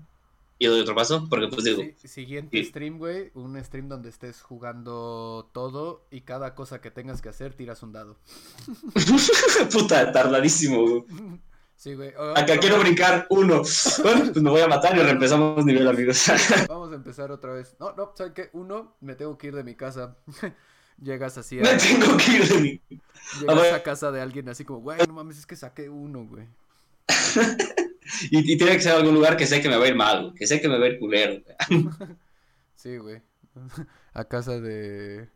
[0.61, 1.83] y doy otro paso, porque pues digo...
[2.05, 7.31] siguiente stream, güey, un stream donde estés jugando todo y cada cosa que tengas que
[7.31, 8.19] hacer tiras un dado.
[9.73, 11.05] Puta, tardadísimo, güey.
[11.77, 12.13] Sí, güey.
[12.37, 13.63] Acá quiero brincar uno.
[14.03, 16.31] Bueno, pues me voy a matar y reempezamos nivel, amigos.
[16.69, 17.75] Vamos a empezar otra vez.
[17.81, 18.51] No, no, ¿sabes qué?
[18.53, 20.19] Uno, me tengo que ir de mi casa.
[21.03, 21.63] Llegas así a...
[21.63, 22.83] Me tengo que ir de mi...
[23.41, 26.47] Llegas a, casa de alguien así como, güey, no mames, es que saqué uno, güey.
[28.31, 30.47] y, tiene que ser algún lugar que sé que me va a ir mal, que
[30.47, 31.43] sé que me va a ir culero.
[32.75, 33.23] sí, güey.
[34.13, 35.29] A casa de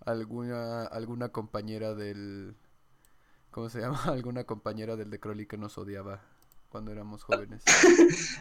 [0.00, 2.54] alguna alguna compañera del
[3.50, 4.02] ¿cómo se llama?
[4.06, 6.22] Alguna compañera del de Crowley que nos odiaba
[6.70, 7.64] cuando éramos jóvenes.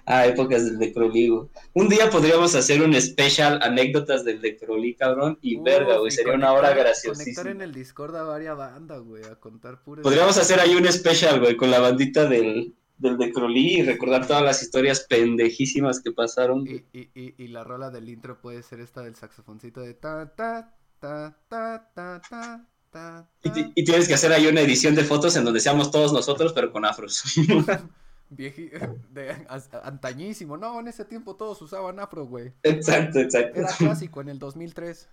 [0.06, 1.32] ah, épocas del de Crowley.
[1.74, 6.34] Un día podríamos hacer un especial anécdotas del de Crowley, cabrón, y verga, güey, sería
[6.34, 7.24] una hora graciosísima.
[7.24, 10.86] Conectar en el Discord a varias bandas, güey, a contar puras Podríamos hacer ahí un
[10.86, 16.02] especial, güey, con la bandita del del de Crowley y recordar todas las historias pendejísimas
[16.02, 16.68] que pasaron.
[16.68, 20.34] Y, y, y, y, la rola del intro puede ser esta del saxofoncito de ta
[20.36, 22.68] ta ta ta ta ta.
[22.92, 26.54] ta, y, tienes que hacer ahí una edición de fotos en donde seamos todos nosotros,
[26.54, 27.24] pero con afros.
[28.32, 28.70] Vieji
[29.10, 29.48] de
[29.84, 30.56] antañísimo.
[30.56, 32.54] No, en ese tiempo todos usaban afro, güey.
[32.62, 33.60] Exacto, exacto.
[33.60, 35.10] Era clásico en el 2003.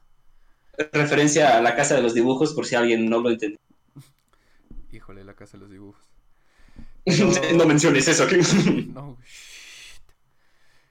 [0.92, 3.58] Referencia a la casa de los dibujos, por si alguien no lo entendió.
[4.92, 6.15] Híjole, la casa de los dibujos.
[7.56, 8.26] No, menciones eso.
[8.94, 9.16] No,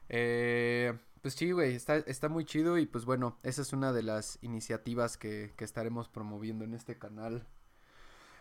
[0.08, 4.04] Eh, pues sí, güey, está, está muy chido y pues bueno, esa es una de
[4.04, 7.46] las iniciativas que, que estaremos promoviendo en este canal.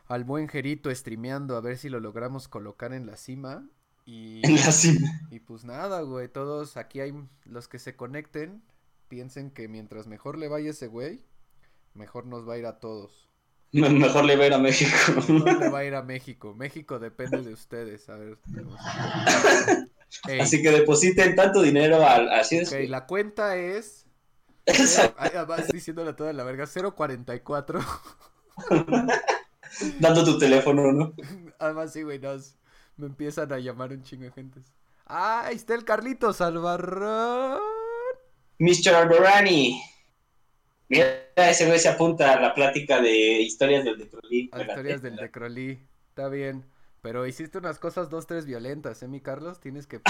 [0.07, 3.67] Al buen Jerito streameando, a ver si lo logramos colocar en la cima.
[4.05, 5.09] Y, En la cima.
[5.31, 8.63] y pues nada, güey, todos aquí hay los que se conecten,
[9.09, 11.25] piensen que mientras mejor le vaya ese güey,
[11.95, 13.24] mejor nos va a ir a todos.
[13.81, 14.91] Me- Mejor le ver a México.
[15.29, 16.55] Mejor le va a ir a México.
[16.55, 18.09] México depende de ustedes.
[18.09, 18.37] A ver.
[18.45, 18.79] tenemos-
[20.29, 22.29] Ey, Así que depositen tanto dinero al.
[22.33, 22.73] Así es.
[22.73, 24.07] ok, la cuenta es.
[25.49, 26.67] Vas diciéndola toda la verga.
[26.67, 27.81] 044.
[29.99, 31.13] Dando tu teléfono, ¿no?
[31.59, 32.55] Además, sí, güey, nos-
[32.97, 34.73] me empiezan a llamar un chingo de gentes.
[35.07, 37.59] Ah, ahí está el Carlitos Albarrán.
[38.61, 38.95] Mr.
[38.95, 39.83] Alberani.
[40.89, 44.51] Mira, ese güey se apunta a la plática de historias del Detrolí.
[44.53, 45.79] A historias del Decrolí.
[46.11, 46.65] Está bien.
[47.05, 49.61] Pero hiciste unas cosas dos, tres violentas, ¿eh, mi Carlos?
[49.61, 50.01] Tienes que.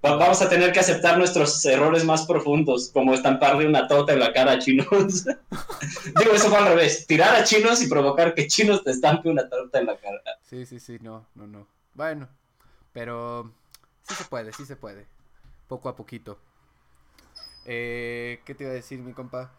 [0.00, 4.32] Vamos a tener que aceptar nuestros errores más profundos, como estamparle una torta en la
[4.32, 4.86] cara a chinos.
[6.18, 7.06] Digo, eso fue al revés.
[7.06, 10.22] Tirar a chinos y provocar que chinos te estampe una torta en la cara.
[10.48, 11.66] Sí, sí, sí, no, no, no.
[11.92, 12.26] Bueno,
[12.94, 13.52] pero
[14.08, 15.04] sí se puede, sí se puede.
[15.68, 16.38] Poco a poquito.
[17.66, 19.52] Eh, ¿Qué te iba a decir, mi compa?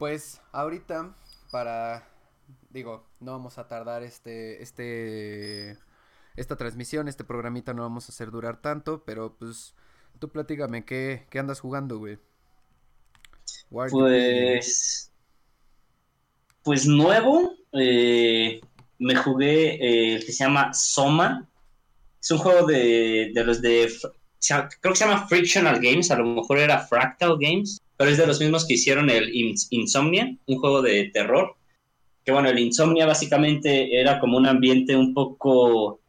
[0.00, 1.14] Pues ahorita,
[1.50, 2.08] para,
[2.70, 5.76] digo, no vamos a tardar este, este,
[6.36, 9.74] esta transmisión, este programita no vamos a hacer durar tanto, pero pues,
[10.18, 12.18] tú platícame, ¿qué, qué andas jugando, güey?
[13.90, 15.12] Pues.
[16.62, 17.52] Pues nuevo.
[17.72, 18.62] eh,
[18.98, 21.46] me jugué eh, que se llama Soma.
[22.18, 23.92] Es un juego de, de los de.
[24.80, 26.10] Creo que se llama Frictional Games.
[26.10, 27.82] A lo mejor era Fractal Games.
[28.00, 31.54] Pero es de los mismos que hicieron el Ins- Insomnia, un juego de terror.
[32.24, 36.00] Que bueno, el Insomnia básicamente era como un ambiente un poco.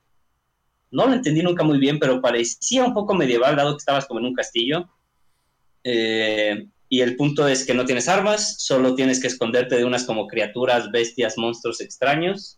[0.91, 4.21] No lo entendí nunca muy bien, pero parecía un poco medieval, dado que estabas como
[4.21, 4.89] en un castillo.
[5.83, 10.05] Eh, y el punto es que no tienes armas, solo tienes que esconderte de unas
[10.05, 12.57] como criaturas, bestias, monstruos extraños.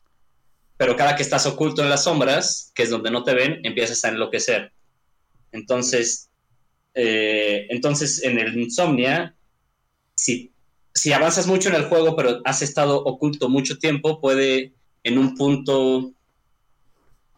[0.78, 4.06] Pero cada que estás oculto en las sombras, que es donde no te ven, empiezas
[4.06, 4.72] a enloquecer.
[5.52, 6.30] Entonces,
[6.94, 9.36] eh, entonces en el Insomnia,
[10.16, 10.52] si,
[11.14, 16.14] avanzas mucho en el juego, pero has estado oculto mucho tiempo, puede en un punto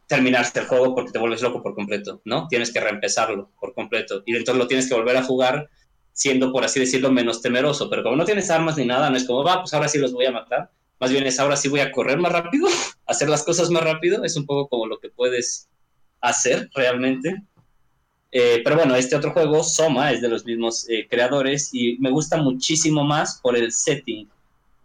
[0.07, 2.47] terminarse el juego porque te vuelves loco por completo, ¿no?
[2.47, 4.21] Tienes que reempezarlo por completo.
[4.25, 5.69] Y entonces lo tienes que volver a jugar
[6.13, 7.89] siendo, por así decirlo, menos temeroso.
[7.89, 10.13] Pero como no tienes armas ni nada, no es como, va, pues ahora sí los
[10.13, 10.69] voy a matar.
[10.99, 12.67] Más bien es ahora sí voy a correr más rápido,
[13.07, 14.23] hacer las cosas más rápido.
[14.23, 15.69] Es un poco como lo que puedes
[16.21, 17.41] hacer realmente.
[18.37, 22.11] Eh, pero bueno, este otro juego, Soma, es de los mismos eh, creadores y me
[22.11, 24.27] gusta muchísimo más por el setting.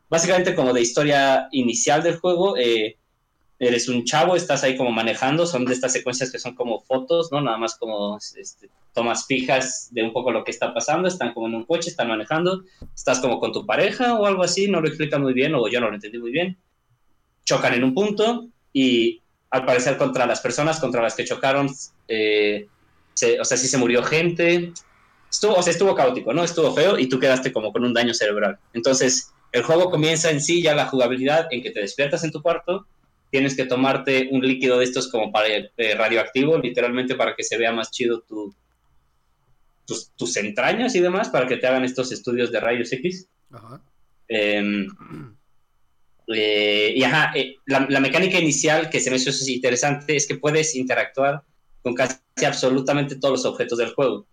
[0.08, 2.96] Básicamente como de historia inicial del juego, eh,
[3.58, 7.32] eres un chavo, estás ahí como manejando, son de estas secuencias que son como fotos,
[7.32, 7.40] ¿no?
[7.40, 11.48] Nada más como este, tomas fijas de un poco lo que está pasando, están como
[11.48, 12.62] en un coche, están manejando,
[12.94, 15.80] estás como con tu pareja o algo así, no lo explican muy bien o yo
[15.80, 16.56] no lo entendí muy bien.
[17.44, 21.68] Chocan en un punto y al parecer contra las personas contra las que chocaron,
[22.06, 22.68] eh,
[23.20, 24.72] se, o sea, sí se murió gente,
[25.30, 26.42] estuvo, o sea, estuvo caótico, ¿no?
[26.42, 28.58] Estuvo feo y tú quedaste como con un daño cerebral.
[28.72, 32.40] Entonces, el juego comienza en sí ya la jugabilidad en que te despiertas en tu
[32.42, 32.86] cuarto,
[33.30, 37.58] tienes que tomarte un líquido de estos como para eh, radioactivo, literalmente para que se
[37.58, 38.54] vea más chido tu,
[39.86, 43.28] tus, tus entrañas y demás, para que te hagan estos estudios de rayos X.
[43.52, 43.80] Ajá.
[44.28, 44.86] Eh,
[46.32, 50.36] eh, y ajá, eh, la, la, mecánica inicial que se me hizo interesante es que
[50.36, 51.42] puedes interactuar
[51.82, 52.16] con casi
[52.46, 54.26] absolutamente todos los objetos del juego.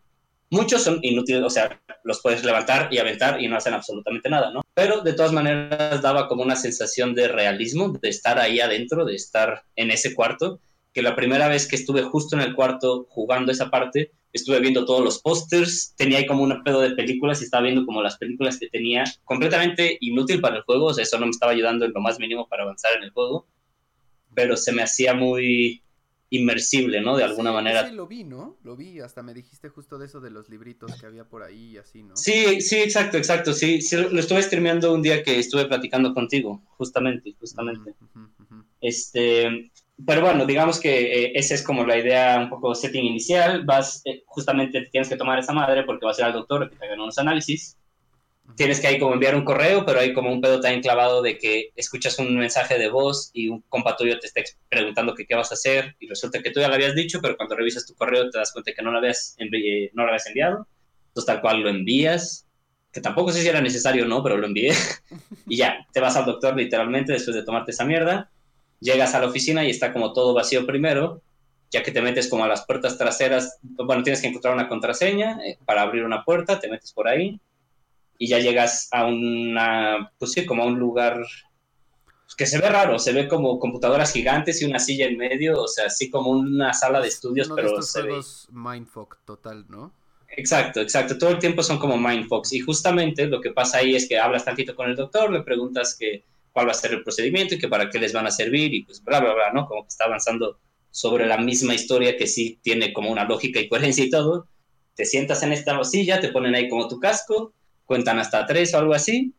[0.50, 4.52] Muchos son inútiles, o sea, los puedes levantar y aventar y no hacen absolutamente nada,
[4.52, 4.62] ¿no?
[4.74, 9.16] Pero de todas maneras daba como una sensación de realismo, de estar ahí adentro, de
[9.16, 10.62] estar en ese cuarto,
[10.94, 14.86] que la primera vez que estuve justo en el cuarto jugando esa parte, estuve viendo
[14.86, 18.18] todos los pósters, tenía ahí como un pedo de películas y estaba viendo como las
[18.18, 21.86] películas que tenía, completamente inútil para el juego, o sea, eso no me estaba ayudando
[21.86, 23.48] en lo más mínimo para avanzar en el juego,
[24.34, 25.84] pero se me hacía muy
[26.30, 27.16] inmersible, ¿no?
[27.16, 27.88] De alguna sí, manera.
[27.88, 28.58] Sí, lo vi, ¿no?
[28.64, 31.72] Lo vi, hasta me dijiste justo de eso de los libritos que había por ahí
[31.74, 32.16] y así, ¿no?
[32.18, 36.62] Sí, sí, exacto, exacto, sí, sí, lo estuve streameando un día que estuve platicando contigo,
[36.78, 37.92] justamente, justamente.
[37.92, 38.66] Uh -huh, uh -huh.
[38.82, 39.72] Este,
[40.06, 44.02] pero bueno, digamos que eh, esa es como la idea, un poco setting inicial, vas,
[44.06, 46.86] eh, justamente tienes que tomar esa madre porque vas a ir al doctor que te
[46.86, 47.78] hagan unos análisis,
[48.58, 51.38] tienes que ahí como enviar un correo, pero hay como un pedo tan clavado de
[51.38, 55.36] que escuchas un mensaje de voz y un compa tuyo te está preguntando que qué
[55.36, 57.94] vas a hacer y resulta que tú ya lo habías dicho, pero cuando revisas tu
[57.94, 60.68] correo te das cuenta que no lo habías, envi no lo habías enviado,
[61.10, 62.48] entonces tal cual lo envías,
[62.92, 64.74] que tampoco sé si era necesario o no, pero lo envié
[65.48, 68.32] y ya, te vas al doctor literalmente después de tomarte esa mierda,
[68.80, 71.22] llegas a la oficina y está como todo vacío primero
[71.70, 75.38] ya que te metes como a las puertas traseras, bueno, tienes que encontrar una contraseña
[75.46, 77.42] eh, para abrir una puerta, te metes por ahí
[78.18, 81.22] y ya llegas a una, pues sí, como a un lugar
[82.38, 85.68] que se ve raro, se ve como computadoras gigantes y una silla en medio, o
[85.68, 89.92] sea, así como una sala de estudios, pero de se juegos Mindfuck total, ¿no?
[90.30, 91.18] Exacto, exacto.
[91.18, 92.54] Todo el tiempo son como Mindfucks.
[92.54, 95.96] Y justamente lo que pasa ahí es que hablas tantito con el doctor, le preguntas
[95.98, 98.74] que cuál va a ser el procedimiento y que para qué les van a servir
[98.74, 99.68] y pues bla, bla, bla, ¿no?
[99.68, 100.60] Como que está avanzando
[100.92, 104.48] sobre la misma historia que sí tiene como una lógica y coherencia y todo.
[104.96, 107.54] Te sientas en esta silla, te ponen ahí como tu casco,
[107.88, 109.34] cuentan hasta tres o algo así,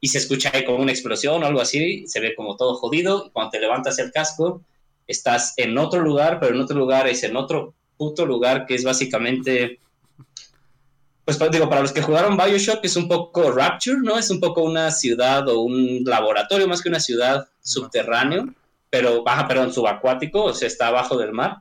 [0.00, 3.24] y se escucha ahí como una explosión o algo así, se ve como todo jodido,
[3.26, 4.62] y cuando te levantas el casco,
[5.06, 8.84] estás en otro lugar, pero en otro lugar es en otro puto lugar que es
[8.84, 9.78] básicamente,
[11.24, 14.18] pues digo, para los que jugaron Bioshock es un poco Rapture, ¿no?
[14.18, 18.52] Es un poco una ciudad o un laboratorio más que una ciudad subterráneo,
[18.90, 21.58] pero baja, perdón, subacuático, o sea, está abajo del mar.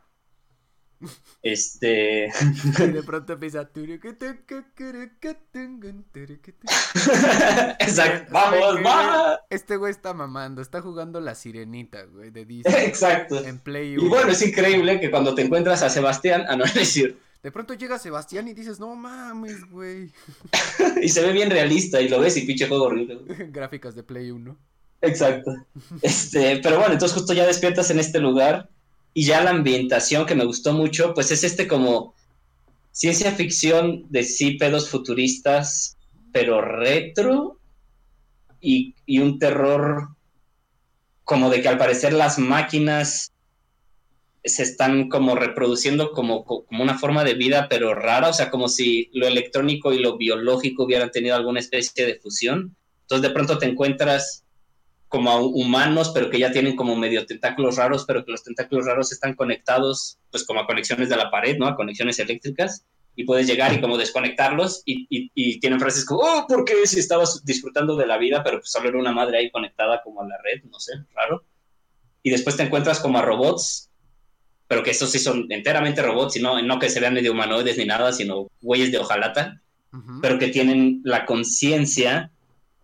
[1.42, 2.30] Este.
[2.80, 3.68] Y de pronto empieza.
[7.80, 8.32] Exacto.
[8.32, 9.40] Vamos, va.
[9.50, 10.62] Este güey está mamando.
[10.62, 12.86] Está jugando la sirenita, güey, de Disney.
[12.86, 13.44] Exacto.
[13.44, 17.18] En Play Y bueno, es increíble que cuando te encuentras a Sebastián, a no decir.
[17.44, 20.12] De pronto llega Sebastián y dices, no mames, güey.
[21.02, 23.20] y se ve bien realista y lo ves y pinche juego horrible.
[23.50, 24.58] Gráficas de Play 1.
[25.02, 25.52] Exacto.
[26.02, 28.70] Este, pero bueno, entonces justo ya despiertas en este lugar
[29.14, 32.16] y ya la ambientación que me gustó mucho, pues es este como
[32.92, 35.98] ciencia ficción de sí pedos futuristas,
[36.32, 37.60] pero retro
[38.60, 40.10] y, un terror
[41.24, 43.32] como de que al parecer las máquinas
[44.44, 48.70] se están como reproduciendo como, como una forma de vida, pero rara, o sea, como
[48.70, 52.76] si lo electrónico y lo biológico hubieran tenido alguna especie de fusión.
[53.02, 54.41] Entonces de pronto te encuentras
[55.12, 58.86] como a humanos, pero que ya tienen como medio tentáculos raros, pero que los tentáculos
[58.86, 61.68] raros están conectados, pues como a conexiones de la pared, ¿no?
[61.68, 66.46] A conexiones eléctricas, y puedes llegar y como desconectarlos, y, y, tienen frases como, oh,
[66.48, 69.52] ¿por qué si estabas disfrutando de la vida, pero pues solo era una madre ahí
[69.52, 71.44] conectada como a la red, no sé, raro.
[72.24, 73.90] Y después te encuentras como a robots,
[74.70, 77.78] pero que estos sí son enteramente robots, y no, no que se vean medio humanoides
[77.78, 79.62] ni nada, sino güeyes de hojalata,
[80.22, 82.32] pero que tienen la conciencia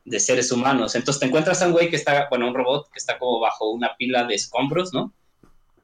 [0.08, 0.96] de seres humanos.
[0.96, 3.70] Entonces te encuentras a un güey que está, bueno, un robot que está como bajo
[3.72, 5.14] una pila de escombros, ¿no?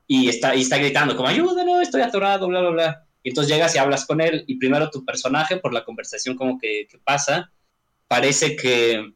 [0.08, 3.06] Y está, y está gritando como, ayúdalo, estoy atorado, bla, bla, bla.
[3.22, 6.58] Y entonces llegas y hablas con él y primero tu personaje, por la conversación como
[6.58, 7.52] que, pasa,
[8.08, 9.12] parece que,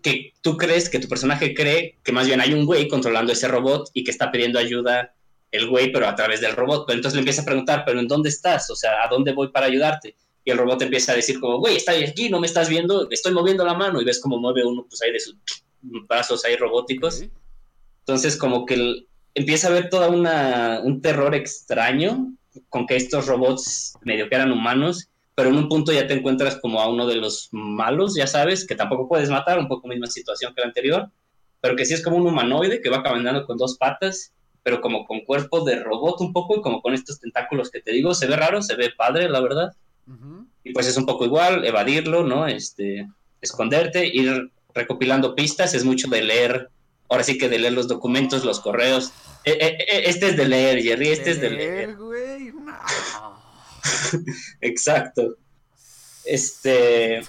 [0.00, 3.48] que tú crees, que tu personaje cree que más bien hay un güey controlando ese
[3.48, 5.14] robot y que está pidiendo ayuda
[5.50, 6.84] el güey, pero a través del robot.
[6.86, 8.70] Pero entonces le empieza a preguntar, pero ¿en dónde estás?
[8.70, 10.16] O sea, ¿a dónde voy para ayudarte?
[10.48, 13.34] Y el robot empieza a decir como, güey, está aquí, no me estás viendo, estoy
[13.34, 15.36] moviendo la mano y ves como mueve uno pues ahí de sus
[15.82, 17.22] brazos ahí robóticos.
[17.98, 22.32] Entonces como que empieza a ver toda una, un terror extraño
[22.70, 26.56] con que estos robots medio que eran humanos, pero en un punto ya te encuentras
[26.62, 30.06] como a uno de los malos, ya sabes, que tampoco puedes matar, un poco misma
[30.06, 31.10] situación que la anterior,
[31.60, 34.32] pero que sí es como un humanoide que va caminando con dos patas,
[34.62, 37.92] pero como con cuerpo de robot un poco y como con estos tentáculos que te
[37.92, 39.72] digo, se ve raro, se ve padre, la verdad.
[40.64, 42.46] Y pues es un poco igual, evadirlo, ¿no?
[42.46, 43.08] Este,
[43.40, 46.70] esconderte, ir recopilando pistas, es mucho de leer,
[47.08, 49.12] ahora sí que de leer los documentos, los correos.
[49.44, 51.96] E, e, e, este es de leer, Jerry, este es de leer.
[51.96, 52.52] Güey,
[54.60, 55.36] Exacto.
[56.24, 57.22] Este.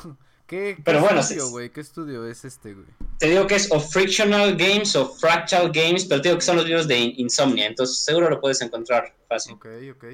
[0.46, 1.70] ¿Qué, Pero bueno, estudio, güey?
[1.70, 2.88] ¿Qué estudio es este, güey?
[3.20, 6.56] Te digo que es o Frictional Games o Fractal Games, pero te digo que son
[6.56, 9.54] los libros de Insomnia, entonces seguro lo puedes encontrar fácil.
[9.54, 10.06] Ok, ok.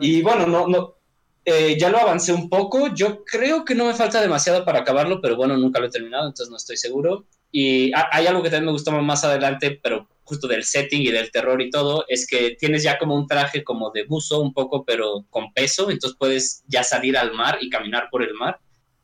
[0.00, 0.96] y bueno, no, no,
[1.44, 2.94] eh, ya lo avancé un poco.
[2.94, 6.26] Yo creo que no me falta demasiado para acabarlo, pero bueno, nunca lo he terminado,
[6.26, 7.26] entonces no estoy seguro.
[7.50, 11.30] Y hay algo que también me gustó más adelante, pero justo del setting y del
[11.30, 14.84] terror y todo, es que tienes ya como un traje como de buzo un poco,
[14.84, 18.58] pero con peso, entonces puedes ya salir al mar y caminar por el mar.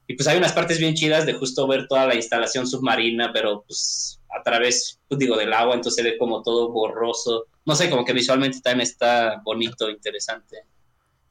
[0.07, 3.62] Y pues hay unas partes bien chidas de justo ver toda la instalación submarina, pero
[3.64, 7.47] pues a través, pues digo, del agua, entonces se ve como todo borroso.
[7.64, 10.64] No sé, como que visualmente también está bonito, interesante.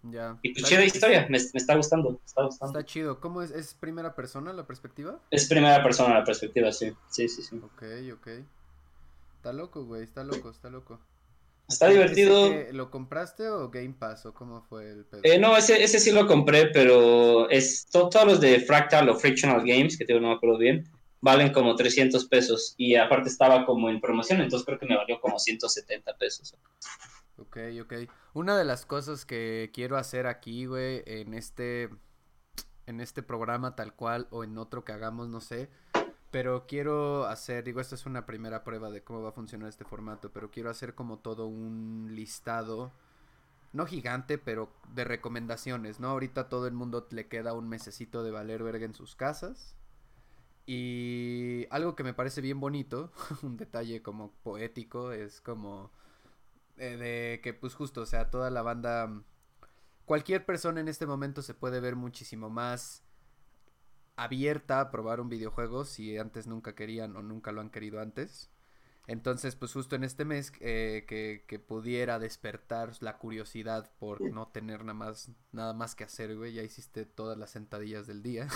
[0.03, 0.37] Ya.
[0.41, 3.19] Y pues chida historia, me, está gustando, está Está chido.
[3.19, 3.51] ¿Cómo es?
[3.51, 5.19] ¿Es primera persona la perspectiva?
[5.29, 6.93] Es primera persona la perspectiva, sí.
[7.09, 7.57] Sí, sí, sí.
[7.57, 7.83] Ok,
[8.13, 8.27] ok.
[9.35, 10.99] Está loco, güey, está loco, está loco.
[11.67, 12.51] Está divertido.
[12.71, 15.21] ¿Lo compraste o Game Pass o cómo fue el pedo?
[15.23, 19.59] Eh, no, ese, ese sí lo compré, pero es todos los de Fractal o Frictional
[19.59, 20.89] Games, que tengo no me acuerdo bien,
[21.21, 25.19] valen como 300 pesos y aparte estaba como en promoción, entonces creo que me valió
[25.19, 26.55] como 170 pesos.
[27.41, 27.93] Ok, ok.
[28.33, 31.89] Una de las cosas que quiero hacer aquí, güey, en este,
[32.85, 35.69] en este programa tal cual o en otro que hagamos, no sé,
[36.31, 39.85] Pero quiero hacer, digo, esta es una primera prueba de cómo va a funcionar este
[39.85, 42.91] formato, pero quiero hacer como todo un listado,
[43.73, 46.09] no gigante, pero de recomendaciones, ¿no?
[46.09, 49.75] Ahorita todo el mundo le queda un mesecito de valer verga en sus casas.
[50.65, 53.11] Y algo que me parece bien bonito,
[53.43, 55.91] un detalle como poético, es como
[56.79, 59.23] eh, de que pues justo, o sea, toda la banda,
[60.05, 63.03] cualquier persona en este momento se puede ver muchísimo más
[64.15, 68.49] abierta a probar un videojuego si antes nunca querían o nunca lo han querido antes.
[69.07, 74.49] Entonces, pues justo en este mes eh, que, que, pudiera despertar la curiosidad por no
[74.49, 78.47] tener nada más, nada más que hacer, güey, ya hiciste todas las sentadillas del día.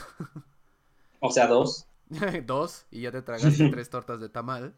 [1.21, 1.87] O sea, dos.
[2.45, 4.75] dos, y ya te tragaste tres tortas de tamal.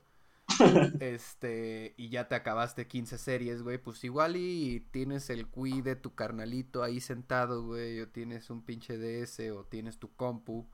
[1.00, 5.96] este, y ya te acabaste 15 series, güey, pues igual y tienes el Wii de
[5.96, 10.70] tu carnalito ahí sentado, güey, o tienes un pinche DS, o tienes tu compu,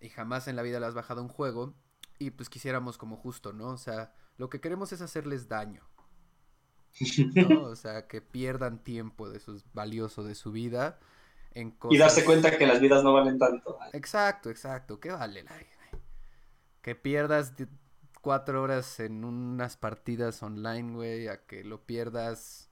[0.00, 1.74] y jamás en la vida le has bajado un juego,
[2.18, 3.68] y pues quisiéramos como justo, ¿no?
[3.68, 5.88] O sea, lo que queremos es hacerles daño.
[7.34, 7.62] ¿no?
[7.62, 10.98] O sea, que pierdan tiempo de su valioso de su vida
[11.52, 11.94] en cosas...
[11.94, 13.78] Y darse cuenta que las vidas no valen tanto.
[13.92, 15.52] Exacto, exacto, ¿qué vale la
[16.82, 17.54] Que pierdas
[18.20, 22.70] cuatro horas en unas partidas online, güey, a que lo pierdas,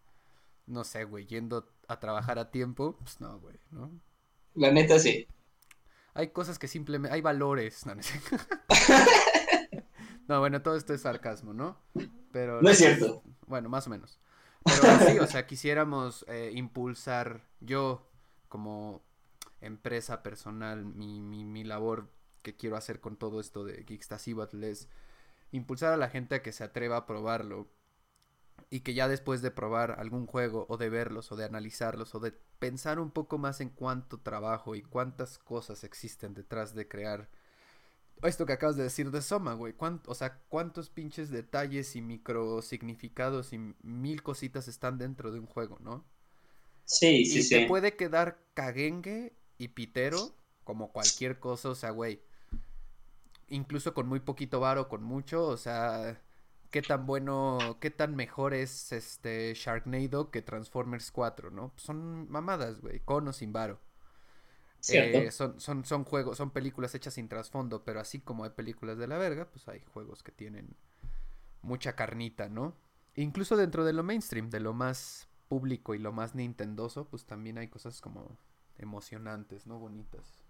[0.67, 3.91] no sé, güey, yendo a trabajar a tiempo, pues no, güey, ¿no?
[4.55, 5.27] La neta sí.
[6.15, 8.01] Hay cosas que simplemente, hay valores, no, no,
[10.29, 11.79] no bueno, todo esto es sarcasmo, ¿no?
[12.33, 12.63] Pero...
[12.63, 13.23] No es cierto.
[13.47, 14.19] Bueno, más o menos.
[14.65, 18.09] Pero sí, o sea, quisiéramos eh, impulsar yo
[18.49, 19.03] como
[19.61, 22.09] empresa personal, mi, mi, mi labor
[22.43, 24.89] que quiero hacer con todo esto de Geekstasibatl es
[25.57, 27.69] impulsar a la gente a que se atreva a probarlo
[28.71, 32.21] y que ya después de probar algún juego o de verlos o de analizarlos o
[32.21, 37.29] de pensar un poco más en cuánto trabajo y cuántas cosas existen detrás de crear
[38.23, 39.75] esto que acabas de decir de Soma, güey,
[40.07, 45.47] o sea, cuántos pinches detalles y micro significados y mil cositas están dentro de un
[45.47, 46.05] juego, ¿no?
[46.85, 47.55] Sí, sí, y sí.
[47.55, 50.35] te puede quedar caguengue y pitero
[50.65, 52.23] como cualquier cosa, o sea, güey,
[53.49, 56.21] incluso con muy poquito varo, con mucho, o sea,
[56.71, 61.73] qué tan bueno, qué tan mejor es este Sharknado que Transformers 4, ¿no?
[61.77, 63.81] Son mamadas, güey, con o sin varo.
[64.89, 68.99] Eh, son, son, son juegos, son películas hechas sin trasfondo, pero así como hay películas
[68.99, 70.77] de la verga, pues hay juegos que tienen
[71.63, 72.77] mucha carnita, ¿no?
[73.17, 77.59] Incluso dentro de lo mainstream, de lo más público y lo más nintendoso, pues también
[77.59, 78.39] hay cosas como
[78.79, 79.79] emocionantes, ¿no?
[79.79, 80.46] Bonitas.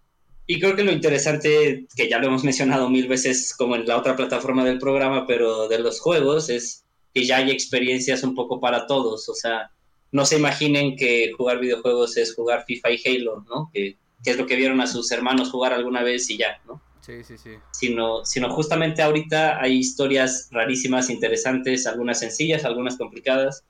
[0.49, 3.97] Y creo que lo interesante, que ya lo hemos mencionado mil veces como en la
[3.97, 8.61] otra plataforma del programa, pero de los juegos, es que ya hay experiencias un poco
[8.61, 9.27] para todos.
[9.27, 9.71] O sea,
[10.13, 13.69] no se imaginen que jugar videojuegos es jugar FIFA y Halo, ¿no?
[13.73, 16.81] Que, que es lo que vieron a sus hermanos jugar alguna vez y ya, ¿no?
[17.01, 17.51] Sí, sí, sí.
[17.71, 23.63] Sino, sino justamente ahorita hay historias rarísimas, interesantes, algunas sencillas, algunas complicadas,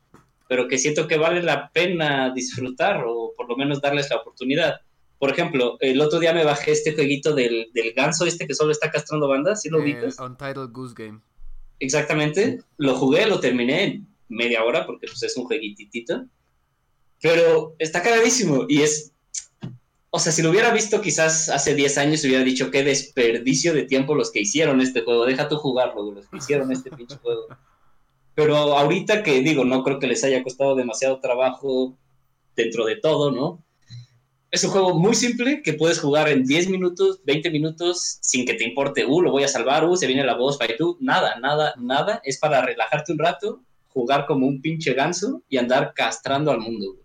[0.47, 4.81] pero que siento que vale la pena disfrutar o por lo menos darles la oportunidad.
[5.19, 8.71] Por ejemplo, el otro día me bajé este jueguito del, del ganso este que solo
[8.71, 10.19] está castrando bandas, ¿sí lo ubicas?
[10.19, 11.19] Untitled Goose Game.
[11.79, 16.25] Exactamente, lo jugué, lo terminé en media hora porque pues, es un jueguititito,
[17.21, 19.11] pero está cagadísimo y es,
[20.09, 23.83] o sea, si lo hubiera visto quizás hace 10 años hubiera dicho qué desperdicio de
[23.83, 27.47] tiempo los que hicieron este juego, deja tú jugarlo, los que hicieron este pinche juego.
[28.35, 31.97] Pero ahorita que digo, no creo que les haya costado demasiado trabajo
[32.55, 33.63] dentro de todo, ¿no?
[34.49, 38.53] Es un juego muy simple que puedes jugar en 10 minutos, 20 minutos, sin que
[38.53, 41.39] te importe, uh, lo voy a salvar, uh, se viene la voz, para tú, nada,
[41.39, 42.21] nada, nada.
[42.23, 46.95] Es para relajarte un rato, jugar como un pinche ganso y andar castrando al mundo.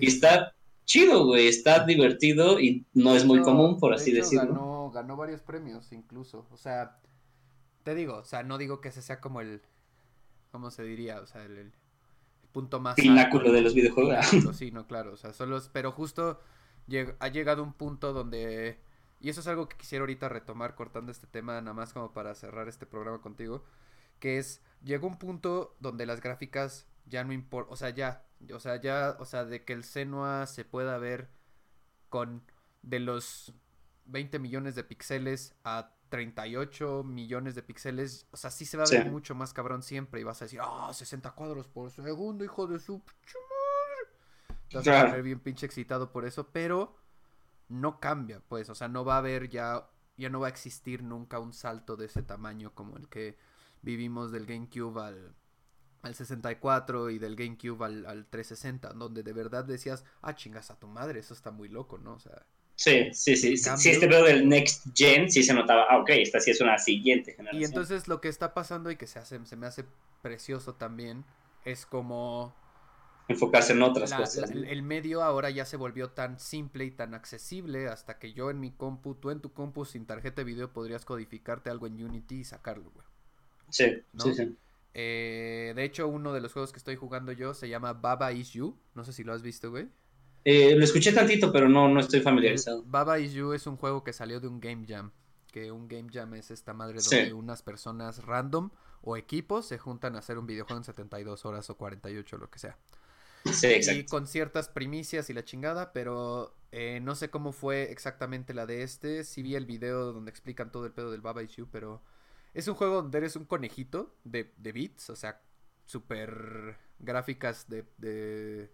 [0.00, 0.54] Y está
[0.86, 4.46] chido, güey, está divertido y no es muy común, por así de hecho, decirlo.
[4.46, 6.46] Ganó, ganó varios premios, incluso.
[6.50, 6.98] O sea,
[7.82, 9.60] te digo, o sea, no digo que ese sea como el,
[10.50, 11.20] ¿cómo se diría?
[11.20, 11.72] O sea, el, el
[12.52, 12.94] punto más...
[12.94, 14.26] Pináculo alto, de los videojuegos.
[14.54, 16.40] Sí, no, claro, o sea, solo, pero justo
[17.18, 18.80] ha llegado un punto donde,
[19.20, 22.34] y eso es algo que quisiera ahorita retomar cortando este tema, nada más como para
[22.34, 23.64] cerrar este programa contigo,
[24.18, 28.60] que es, llegó un punto donde las gráficas ya no importan, o sea, ya, o
[28.60, 31.30] sea, ya, o sea, de que el Senua se pueda ver
[32.08, 32.42] con
[32.82, 33.54] de los
[34.06, 38.90] 20 millones de píxeles a 38 millones de píxeles, o sea, sí se va a
[38.90, 39.10] ver sí.
[39.10, 42.66] mucho más cabrón siempre y vas a decir, ah, oh, 60 cuadros por segundo, hijo
[42.66, 43.00] de su
[44.72, 46.96] vas a bien pinche excitado por eso, pero
[47.68, 51.02] no cambia, pues, o sea, no va a haber ya, ya no va a existir
[51.02, 53.36] nunca un salto de ese tamaño como el que
[53.82, 55.34] vivimos del GameCube al,
[56.02, 60.78] al 64 y del GameCube al, al 360, donde de verdad decías, ah, chingas a
[60.78, 62.14] tu madre, eso está muy loco, ¿no?
[62.14, 62.44] O sea.
[62.74, 63.56] Sí, sí, sí.
[63.58, 66.78] Si este veo del Next Gen, sí se notaba, ah, ok, esta sí es una
[66.78, 67.62] siguiente generación.
[67.62, 69.84] Y entonces lo que está pasando y que se, hace, se me hace
[70.22, 71.24] precioso también
[71.64, 72.54] es como...
[73.30, 74.50] Enfocarse en otras cosas.
[74.50, 78.58] el medio ahora ya se volvió tan simple y tan accesible hasta que yo en
[78.58, 82.40] mi compu, tú en tu compu sin tarjeta de video podrías codificarte algo en Unity
[82.40, 83.06] y sacarlo, güey.
[83.68, 84.56] Sí, sí, sí.
[84.94, 88.50] Eh, de hecho, uno de los juegos que estoy jugando yo se llama Baba Is
[88.50, 88.76] You.
[88.96, 89.88] No sé si lo has visto, güey.
[90.44, 92.82] Eh, lo escuché tantito, pero no, no estoy familiarizado.
[92.84, 95.12] Baba Is You es un juego que salió de un Game Jam.
[95.52, 98.70] Que un Game Jam es esta madre donde unas personas random
[99.02, 102.58] o equipos se juntan a hacer un videojuego en 72 horas o 48, lo que
[102.58, 102.76] sea.
[103.44, 104.00] Sí, exacto.
[104.00, 108.66] Y con ciertas primicias y la chingada, pero eh, no sé cómo fue exactamente la
[108.66, 109.24] de este.
[109.24, 112.02] Sí vi el video donde explican todo el pedo del Baba Is You, pero
[112.54, 115.40] es un juego donde eres un conejito de, de bits, o sea,
[115.86, 118.70] super gráficas de, de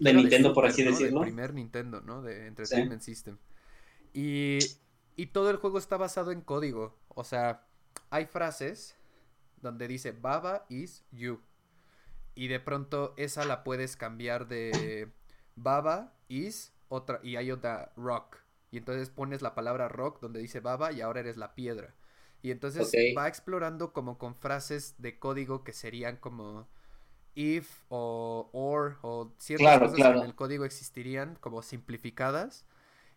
[0.00, 1.20] de Nintendo, por así decirlo.
[1.20, 2.22] El primer Nintendo, ¿no?
[2.22, 3.36] De Entertainment System.
[4.12, 4.58] Y,
[5.16, 6.98] y todo el juego está basado en código.
[7.08, 7.66] O sea,
[8.10, 8.96] hay frases
[9.60, 11.40] donde dice Baba is you.
[12.38, 15.10] Y de pronto esa la puedes cambiar de
[15.56, 17.18] Baba is otra.
[17.24, 18.36] Y hay otra rock.
[18.70, 21.96] Y entonces pones la palabra rock donde dice Baba y ahora eres la piedra.
[22.40, 26.68] Y entonces va explorando como con frases de código que serían como
[27.34, 32.66] if o or o ciertas cosas que en el código existirían como simplificadas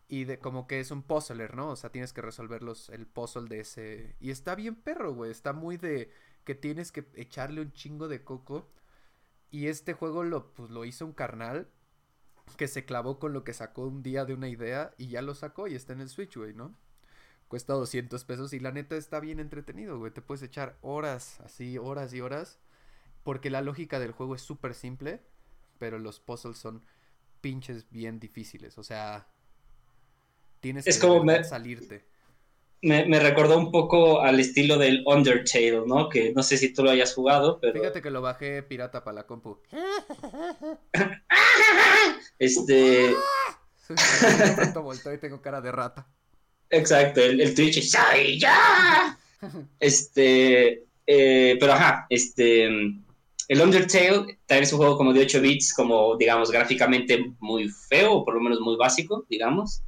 [0.07, 1.69] y de como que es un puzzler, ¿no?
[1.69, 5.29] O sea, tienes que resolver los, el puzzle de ese y está bien perro, güey,
[5.29, 6.09] está muy de
[6.43, 8.67] que tienes que echarle un chingo de coco
[9.51, 11.67] y este juego lo pues lo hizo un carnal
[12.57, 15.35] que se clavó con lo que sacó un día de una idea y ya lo
[15.35, 16.73] sacó y está en el Switch, güey, ¿no?
[17.47, 20.11] Cuesta 200 pesos y la neta está bien entretenido, güey.
[20.11, 22.59] Te puedes echar horas, así, horas y horas
[23.23, 25.21] porque la lógica del juego es súper simple,
[25.77, 26.83] pero los puzzles son
[27.41, 28.77] pinches bien difíciles.
[28.77, 29.27] O sea,
[30.59, 32.05] tienes es que como salirte.
[32.83, 36.09] Me, me, recordó un poco al estilo del Undertale, ¿no?
[36.09, 37.79] Que no sé si tú lo hayas jugado, pero...
[37.79, 39.59] Fíjate que lo bajé pirata para la compu.
[42.39, 43.13] este...
[43.89, 46.07] y tengo cara de rata.
[46.69, 47.81] Exacto, el, el Twitch
[48.39, 49.17] ya!
[49.79, 50.85] Este...
[51.05, 52.69] Eh, pero ajá, este
[53.51, 58.13] el Undertale también es un juego como de 8 bits, como digamos gráficamente muy feo,
[58.13, 59.83] o por lo menos muy básico, digamos,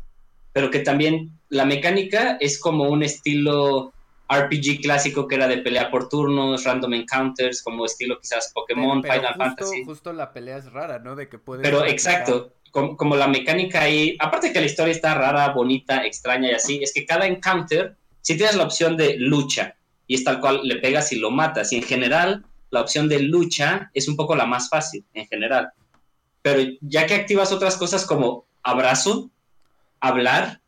[0.53, 3.93] pero que también la mecánica es como un estilo
[4.29, 9.35] RPG clásico que era de pelea por turnos, random encounters, como estilo quizás Pokémon, Final
[9.35, 9.83] Fantasy.
[9.83, 11.15] Justo la pelea es rara, ¿no?
[11.15, 15.15] De que puedes Pero exacto, como, como, la mecánica ahí, aparte que la historia está
[15.15, 19.75] rara, bonita, extraña y así, es que cada encounter, si tienes la opción de lucha,
[20.07, 23.19] y es tal cual le pegas y lo matas, y en general la opción de
[23.19, 25.71] lucha es un poco la más fácil en general.
[26.41, 29.29] Pero ya que activas otras cosas como abrazo,
[30.03, 30.61] hablar,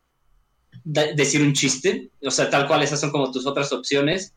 [0.84, 4.32] decir un chiste, o sea, tal cual esas son como tus otras opciones,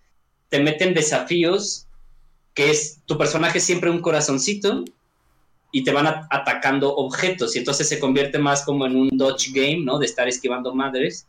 [0.49, 1.87] te meten desafíos
[2.53, 4.83] que es tu personaje siempre un corazoncito
[5.71, 9.83] y te van atacando objetos y entonces se convierte más como en un dodge game,
[9.85, 9.99] ¿no?
[9.99, 11.27] De estar esquivando madres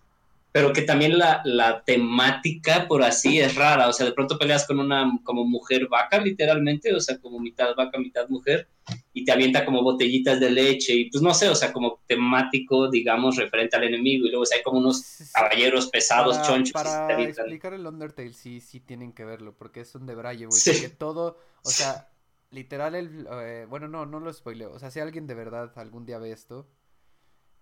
[0.53, 3.89] pero que también la, la, temática, por así, es rara.
[3.89, 7.75] O sea, de pronto peleas con una como mujer vaca, literalmente, o sea, como mitad
[7.77, 8.69] vaca, mitad mujer,
[9.13, 12.91] y te avienta como botellitas de leche, y pues no sé, o sea, como temático,
[12.91, 16.73] digamos, referente al enemigo, y luego hay como unos caballeros pesados, chonchos.
[16.73, 20.61] Para explicar el Undertale, sí, sí tienen que verlo, porque es un de Braille, güey,
[20.65, 22.09] porque todo, o sea,
[22.51, 26.07] literal, el, eh, bueno, no, no lo spoileo, o sea, si alguien de verdad algún
[26.07, 26.67] día ve esto,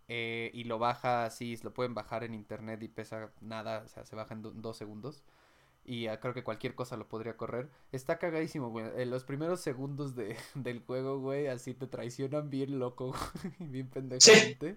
[0.09, 4.05] eh, y lo baja así, lo pueden bajar en internet y pesa nada, o sea,
[4.05, 5.23] se baja en dos segundos.
[5.85, 7.71] Y creo que cualquier cosa lo podría correr.
[7.93, 8.87] Está cagadísimo, güey.
[8.97, 13.15] En los primeros segundos de, del juego, güey, así te traicionan bien loco,
[13.59, 14.77] bien pendejamente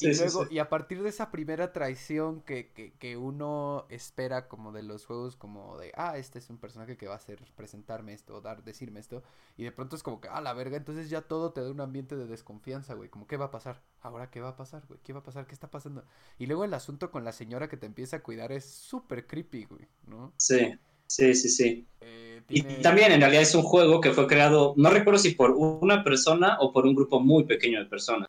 [0.00, 4.72] y luego, y a partir de esa primera traición que, que, que, uno espera como
[4.72, 8.12] de los juegos, como de, ah, este es un personaje que va a hacer, presentarme
[8.12, 9.22] esto, dar, decirme esto,
[9.56, 11.80] y de pronto es como que, ah, la verga, entonces ya todo te da un
[11.80, 13.82] ambiente de desconfianza, güey, como, ¿qué va a pasar?
[14.00, 15.00] Ahora, ¿qué va a pasar, güey?
[15.02, 15.46] ¿Qué va a pasar?
[15.46, 16.04] ¿Qué está pasando?
[16.38, 19.64] Y luego el asunto con la señora que te empieza a cuidar es súper creepy,
[19.64, 20.32] güey, ¿no?
[20.36, 20.74] Sí,
[21.06, 21.86] sí, sí, sí.
[22.00, 25.50] Eh, y también en realidad es un juego que fue creado, no recuerdo si por
[25.50, 28.28] una persona o por un grupo muy pequeño de personas.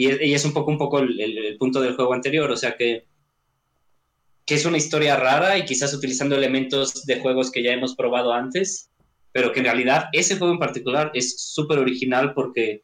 [0.00, 3.04] Y, es un poco, un poco el, punto del juego anterior, o sea que,
[4.46, 8.32] que es una historia rara y quizás utilizando elementos de juegos que ya hemos probado
[8.32, 8.90] antes,
[9.30, 12.82] pero que en realidad ese juego en particular es súper original porque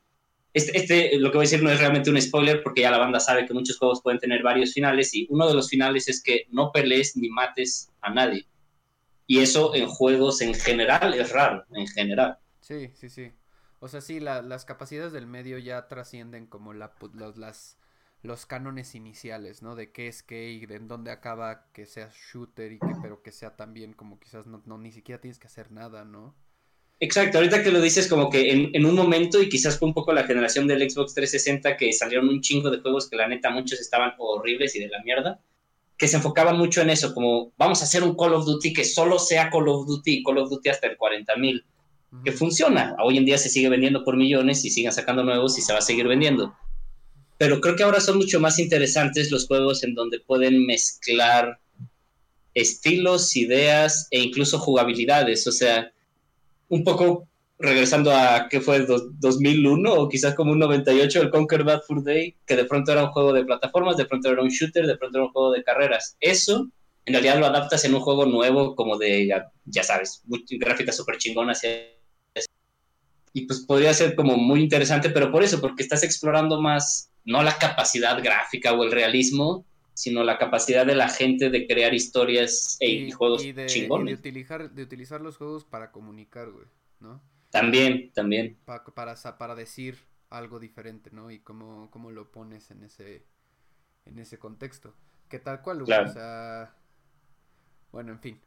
[0.52, 2.98] este, este, lo que voy a decir no es realmente un spoiler porque ya la
[2.98, 6.22] banda sabe que muchos juegos pueden tener varios finales y uno de los finales es
[6.22, 8.46] que no pelees ni mates a nadie.
[9.26, 12.36] Y eso en juegos en general es raro, en general.
[12.60, 13.32] Sí, sí, sí.
[13.86, 16.92] O sea, sí, la, las capacidades del medio ya trascienden como la,
[17.36, 17.78] las,
[18.24, 19.76] los cánones iniciales, ¿no?
[19.76, 23.22] De qué es qué y de en dónde acaba que sea shooter y que pero
[23.22, 26.34] que sea también como quizás no, ni siquiera tienes que hacer nada, ¿no?
[26.98, 29.94] Exacto, ahorita que lo dices como que en, en, un momento y quizás fue un
[29.94, 33.50] poco la generación del Xbox 360 que salieron un chingo de juegos que la neta
[33.50, 35.40] muchos estaban horribles y de la mierda,
[35.96, 38.84] que se enfocaban mucho en eso, como vamos a hacer un Call of Duty que
[38.84, 41.64] solo sea Call of Duty Call of Duty hasta el 40 mil,
[42.24, 45.62] que funciona, hoy en día se sigue vendiendo por millones y siguen sacando nuevos y
[45.62, 46.54] se va a seguir vendiendo.
[47.38, 51.58] Pero creo que ahora son mucho más interesantes los juegos en donde pueden mezclar
[52.54, 55.92] estilos, ideas e incluso jugabilidades, o sea
[56.68, 57.28] un poco
[57.58, 62.34] regresando a qué fue 2001 o quizás como un 98 el Conquer Bad Fur Day
[62.46, 65.18] que de pronto era un juego de plataformas de pronto era un shooter de pronto
[65.18, 66.16] era un juego de carreras.
[66.20, 66.68] Eso
[67.06, 71.18] en realidad lo adaptas en un juego nuevo como de ya, ya sabes gráficas súper
[71.18, 71.68] chingonas y
[73.42, 77.58] pues podría ser como muy interesante pero por eso porque estás explorando más no la
[77.58, 79.66] capacidad gráfica o el realismo
[79.96, 84.12] sino la capacidad de la gente de crear historias e y, juegos y de, chingones.
[84.12, 86.66] Y de utilizar, de utilizar los juegos para comunicar, güey,
[87.00, 87.22] ¿no?
[87.50, 88.58] También, también.
[88.66, 88.84] para,
[89.38, 89.96] para decir
[90.28, 91.30] algo diferente, ¿no?
[91.30, 93.24] Y cómo, cómo lo pones en ese,
[94.04, 94.94] en ese contexto.
[95.30, 96.74] Que tal cual, güey, o sea...
[97.90, 98.40] Bueno, en fin.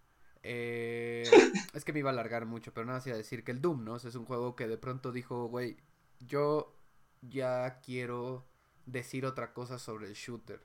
[0.43, 1.23] Eh,
[1.73, 3.61] es que me iba a alargar mucho, pero nada más iba a decir que el
[3.61, 3.95] Doom, ¿no?
[3.95, 5.77] es un juego que de pronto dijo, güey,
[6.19, 6.75] yo
[7.21, 8.47] ya quiero
[8.85, 10.61] decir otra cosa sobre el shooter.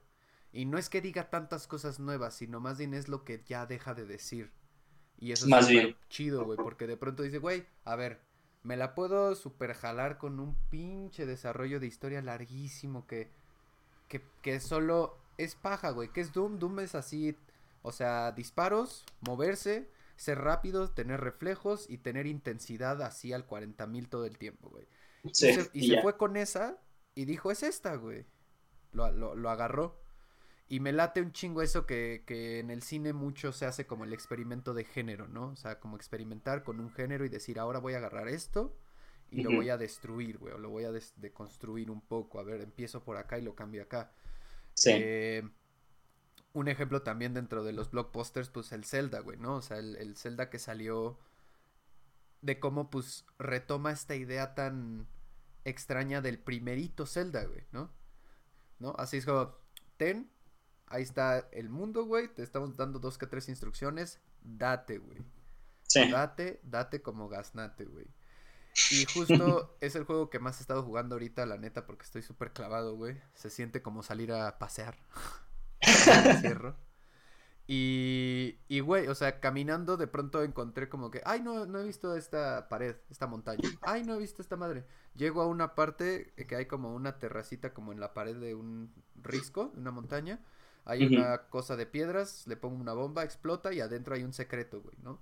[0.53, 3.66] Y no es que diga tantas cosas nuevas, sino más bien es lo que ya
[3.66, 4.53] deja de decir.
[5.18, 5.97] Y eso más es bien.
[6.09, 8.20] chido, güey, porque de pronto dice, güey, a ver,
[8.62, 13.31] me la puedo super jalar con un pinche desarrollo de historia larguísimo que,
[14.09, 16.09] que, que solo es paja, güey.
[16.12, 16.59] ¿Qué es Doom?
[16.59, 17.37] Doom es así,
[17.85, 24.09] o sea, disparos, moverse, ser rápido, tener reflejos y tener intensidad así al 40 mil
[24.11, 24.89] todo el tiempo, güey.
[25.32, 26.78] Sí, y se, y fue con esa
[27.14, 28.26] y dijo, es esta, güey.
[28.93, 30.01] Lo, lo, lo agarró.
[30.68, 34.05] Y me late un chingo eso que, que en el cine mucho se hace como
[34.05, 35.49] el experimento de género, ¿no?
[35.49, 38.76] O sea, como experimentar con un género y decir, ahora voy a agarrar esto
[39.30, 42.41] y lo voy a destruir, güey, o lo voy a des- deconstruir un poco.
[42.41, 44.12] A ver, empiezo por acá y lo cambio acá.
[44.74, 44.91] Sí.
[44.91, 45.49] Eh,
[46.55, 49.57] un ejemplo también dentro de los blockbusters, pues el Zelda, güey, ¿no?
[49.57, 51.18] O sea, el, el Zelda que salió
[52.40, 55.07] de cómo, pues, retoma esta idea tan
[55.64, 57.90] extraña del primerito Zelda, güey, ¿no?
[58.78, 58.94] ¿No?
[58.98, 59.57] Así es como,
[59.96, 60.30] ten,
[60.86, 65.18] ahí está el mundo, güey, te estamos dando dos que tres instrucciones, date, güey.
[65.88, 66.09] sí.
[66.09, 68.07] Date, date como gasnate, güey.
[68.90, 72.22] Y justo es el juego que más he estado jugando ahorita, la neta, porque estoy
[72.22, 73.20] súper clavado, güey.
[73.34, 74.96] Se siente como salir a pasear.
[75.87, 76.76] Me encierro.
[77.66, 81.85] Y, y, güey, o sea, caminando de pronto encontré como que, ay, no, no he
[81.85, 83.66] visto esta pared, esta montaña.
[83.80, 84.85] Ay, no he visto esta madre.
[85.16, 88.93] Llego a una parte que hay como una terracita como en la pared de un
[89.14, 90.41] risco, de una montaña.
[90.85, 94.82] Hay una cosa de piedras, le pongo una bomba, explota y adentro hay un secreto,
[94.82, 95.18] güey, ¿no?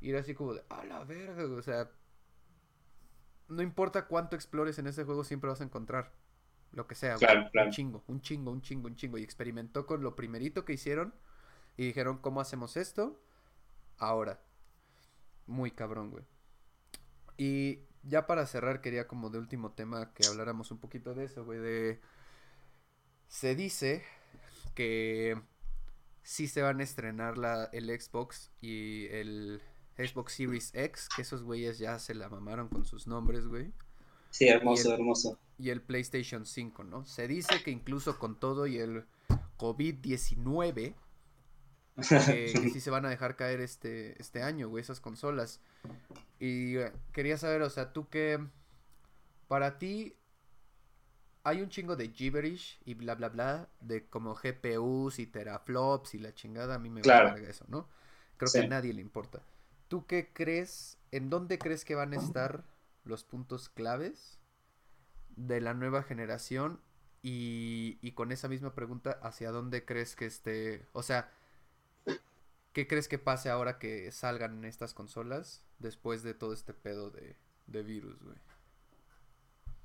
[0.00, 1.88] Y era así como de, a la verga, güey", o sea,
[3.48, 6.12] no importa cuánto explores en ese juego, siempre vas a encontrar
[6.74, 7.50] lo que sea, claro.
[7.54, 9.18] Un chingo, un chingo, un chingo, un chingo.
[9.18, 11.14] Y experimentó con lo primerito que hicieron
[11.76, 13.20] y dijeron, ¿cómo hacemos esto?
[13.98, 14.40] Ahora.
[15.46, 16.24] Muy cabrón, güey.
[17.36, 21.44] Y ya para cerrar, quería como de último tema que habláramos un poquito de eso,
[21.44, 22.00] güey, de...
[23.28, 24.04] Se dice
[24.74, 25.40] que
[26.22, 29.60] sí se van a estrenar la, el Xbox y el
[29.96, 33.72] Xbox Series X, que esos güeyes ya se la mamaron con sus nombres, güey.
[34.34, 35.38] Sí, hermoso, Y el- hermoso.
[35.58, 37.06] Y el PlayStation 5, ¿no?
[37.06, 39.04] Se dice que incluso con todo y el
[39.58, 40.72] COVID-19,
[41.94, 41.94] que,
[42.68, 45.60] que sí se van a dejar caer este, este año, güey, esas consolas.
[46.40, 48.44] Y eh, quería saber, o sea, tú que
[49.46, 50.16] para ti
[51.44, 56.18] hay un chingo de gibberish y bla bla bla de como GPUs y teraflops y
[56.18, 57.28] la chingada, a mí me Claro.
[57.28, 57.88] carga eso, ¿no?
[58.38, 58.58] Creo Sí.
[58.60, 59.42] que a nadie le importa.
[59.86, 60.98] ¿Tú qué crees?
[61.12, 62.64] ¿En dónde crees que van a estar
[63.04, 64.40] los puntos claves
[65.36, 66.80] de la nueva generación?
[67.22, 70.86] Y, y con esa misma pregunta, ¿hacia dónde crees que esté?
[70.92, 71.32] O sea,
[72.74, 77.36] ¿qué crees que pase ahora que salgan estas consolas después de todo este pedo de,
[77.66, 78.36] de virus, güey?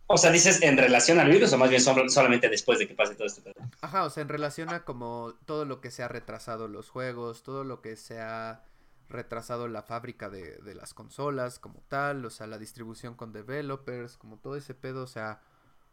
[0.07, 2.95] O sea, dices en relación al virus o más bien solo- solamente después de que
[2.95, 3.41] pase todo esto.
[3.79, 7.43] Ajá, o sea, en relación a como todo lo que se ha retrasado los juegos,
[7.43, 8.65] todo lo que se ha
[9.09, 14.17] retrasado la fábrica de, de las consolas como tal, o sea, la distribución con developers,
[14.17, 15.41] como todo ese pedo, o sea,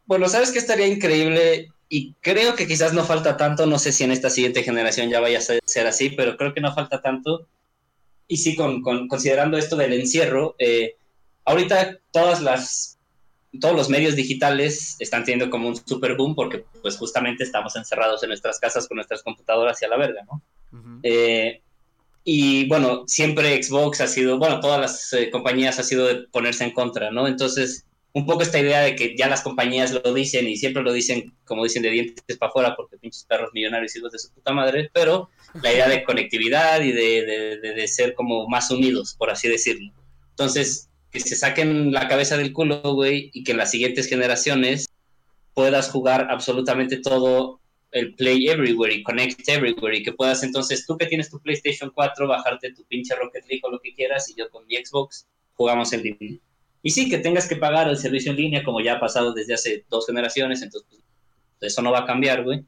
[0.05, 1.73] Bueno, ¿sabes qué estaría increíble?
[1.89, 5.19] Y creo que quizás no falta tanto, no sé si en esta siguiente generación ya
[5.19, 7.47] vaya a ser ser así, pero creo que no falta tanto.
[8.27, 10.95] Y sí, con, con- considerando esto del encierro, eh,
[11.45, 12.99] ahorita todas las
[13.61, 18.21] todos los medios digitales están teniendo como un super boom porque pues justamente estamos encerrados
[18.23, 20.43] en nuestras casas con nuestras computadoras y a la verga, ¿no?
[21.03, 21.63] Eh,
[22.29, 26.65] y bueno, siempre Xbox ha sido, bueno, todas las eh, compañías ha sido de ponerse
[26.65, 27.25] en contra, ¿no?
[27.25, 30.91] Entonces, un poco esta idea de que ya las compañías lo dicen y siempre lo
[30.91, 34.51] dicen, como dicen, de dientes para afuera, porque pinches perros millonarios hijos de su puta
[34.51, 35.29] madre, pero
[35.63, 39.93] la idea de conectividad y de, de, de ser como más unidos, por así decirlo.
[40.31, 44.89] Entonces, que se saquen la cabeza del culo, güey, y que en las siguientes generaciones
[45.53, 47.61] puedas jugar absolutamente todo
[47.91, 51.91] el Play Everywhere y Connect Everywhere y que puedas entonces tú que tienes tu PlayStation
[51.93, 55.27] 4 bajarte tu pinche Rocket League o lo que quieras y yo con mi Xbox
[55.53, 56.39] jugamos en línea.
[56.83, 59.53] Y sí, que tengas que pagar el servicio en línea como ya ha pasado desde
[59.53, 61.03] hace dos generaciones, entonces pues,
[61.61, 62.63] eso no va a cambiar, güey.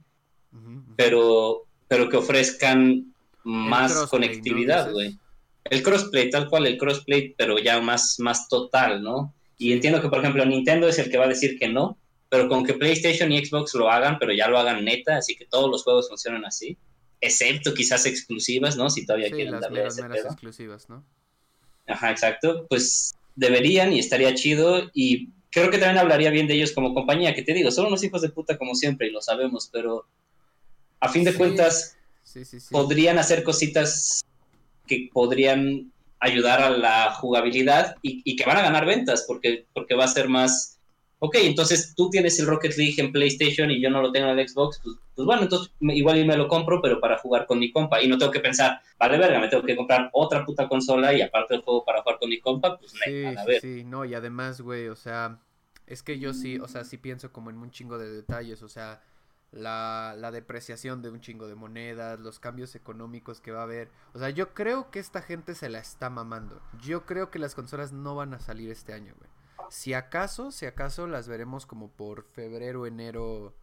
[0.98, 3.14] Pero, pero que ofrezcan
[3.44, 5.18] más conectividad, güey.
[5.66, 9.34] El crossplay, tal cual el crossplay, pero ya más, más total, ¿no?
[9.58, 11.98] Y entiendo que, por ejemplo, Nintendo es el que va a decir que no,
[12.30, 15.46] pero con que PlayStation y Xbox lo hagan, pero ya lo hagan neta, así que
[15.46, 16.78] todos los juegos funcionan así,
[17.22, 18.90] excepto quizás exclusivas, ¿no?
[18.90, 20.28] Si todavía quieren las darle ese pedo.
[20.28, 21.04] exclusivas, ¿no?
[21.88, 22.66] Ajá, exacto.
[22.70, 27.34] Pues deberían y estaría chido y creo que también hablaría bien de ellos como compañía,
[27.34, 30.06] que te digo, son unos hijos de puta como siempre y lo sabemos, pero
[31.00, 31.98] a fin de cuentas
[32.70, 34.24] podrían hacer cositas
[34.86, 40.06] que podrían ayudar a la jugabilidad y, que van a ganar ventas porque, porque va
[40.06, 40.79] a ser más...
[41.22, 44.40] Ok, entonces tú tienes el Rocket League en PlayStation y yo no lo tengo en
[44.40, 47.60] el Xbox, pues, pues bueno, entonces igual y me lo compro, pero para jugar con
[47.60, 48.02] mi compa.
[48.02, 51.22] Y no tengo que pensar, vale verga, me tengo que comprar otra puta consola y
[51.22, 53.60] aparte el juego para jugar con mi compa, pues sí, a ver.
[53.60, 55.40] Sí, no, y además, güey, o sea,
[55.88, 58.70] es que yo sí, o sea, sí pienso como en un chingo de detalles, o
[58.70, 59.04] sea,
[59.52, 63.90] la, la, depreciación de un chingo de monedas, los cambios económicos que va a haber.
[64.14, 66.62] O sea, yo creo que esta gente se la está mamando.
[66.82, 69.39] Yo creo que las consolas no van a salir este año, güey.
[69.70, 73.56] Si acaso, si acaso las veremos como por febrero, enero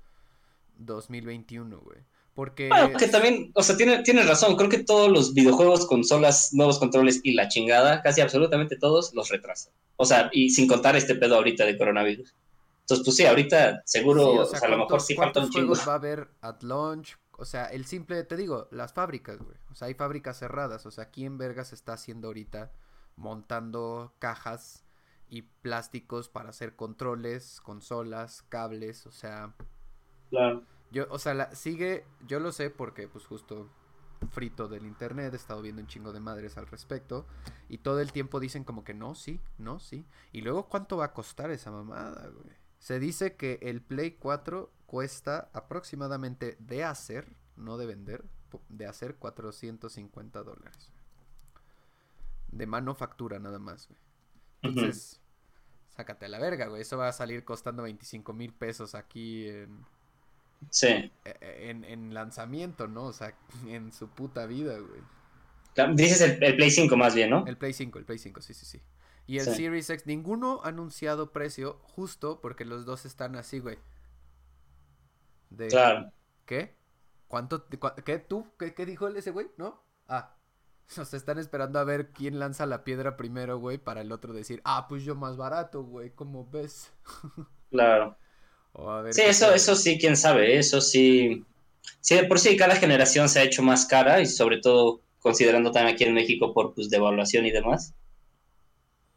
[0.78, 1.98] 2021, güey.
[2.34, 2.68] Porque...
[2.68, 4.56] Bueno, que también, o sea, tiene, tiene razón.
[4.56, 9.30] Creo que todos los videojuegos, consolas, nuevos controles y la chingada, casi absolutamente todos, los
[9.30, 9.72] retrasan.
[9.96, 12.34] O sea, y sin contar este pedo ahorita de coronavirus.
[12.80, 15.74] Entonces, pues sí, ahorita seguro, o sea, a lo mejor sí falta un chingo.
[15.88, 17.16] va a haber at launch?
[17.32, 19.56] O sea, el simple, te digo, las fábricas, güey.
[19.72, 20.86] O sea, hay fábricas cerradas.
[20.86, 22.70] O sea, aquí en Vergas está haciendo ahorita
[23.16, 24.85] montando cajas
[25.28, 29.54] y plásticos para hacer controles, consolas, cables, o sea.
[30.30, 30.62] Claro.
[30.90, 33.68] Yo, o sea, la, sigue, yo lo sé porque, pues justo
[34.30, 37.26] frito del internet, he estado viendo un chingo de madres al respecto
[37.68, 40.06] y todo el tiempo dicen como que no, sí, no, sí.
[40.32, 42.56] Y luego, ¿cuánto va a costar esa mamada, güey?
[42.78, 48.24] Se dice que el Play 4 cuesta aproximadamente de hacer, no de vender,
[48.68, 50.92] de hacer 450 dólares.
[52.48, 54.05] De manufactura nada más, güey.
[54.68, 55.20] Entonces,
[55.88, 56.82] sácate a la verga, güey.
[56.82, 59.84] Eso va a salir costando 25 mil pesos aquí en...
[60.70, 60.88] Sí.
[60.88, 63.04] E, e, en, lanzamiento, ¿no?
[63.04, 63.34] O sea,
[63.68, 65.94] en su puta vida, güey.
[65.94, 67.46] Dices el, el, Play 5 más bien, ¿no?
[67.46, 68.80] El Play 5, el Play 5, sí, sí, sí.
[69.26, 73.78] Y el Series X, ninguno ha anunciado precio justo porque los dos están así, güey.
[75.68, 76.12] claro.
[76.44, 76.76] ¿Qué?
[77.26, 77.66] ¿Cuánto?
[78.04, 78.18] ¿Qué?
[78.20, 78.46] ¿Tú?
[78.56, 79.48] ¿Qué, dijo ese güey?
[79.56, 79.82] ¿No?
[80.06, 80.35] Ah.
[80.96, 84.60] Nos están esperando a ver quién lanza la piedra primero, güey, para el otro decir,
[84.64, 86.90] ah, pues yo más barato, güey, ¿cómo ves?
[87.70, 88.16] claro.
[89.10, 91.44] sí, eso, eso sí, quién sabe, eso sí.
[92.00, 95.94] Sí, por sí cada generación se ha hecho más cara y sobre todo considerando también
[95.94, 97.94] aquí en México por pues devaluación y demás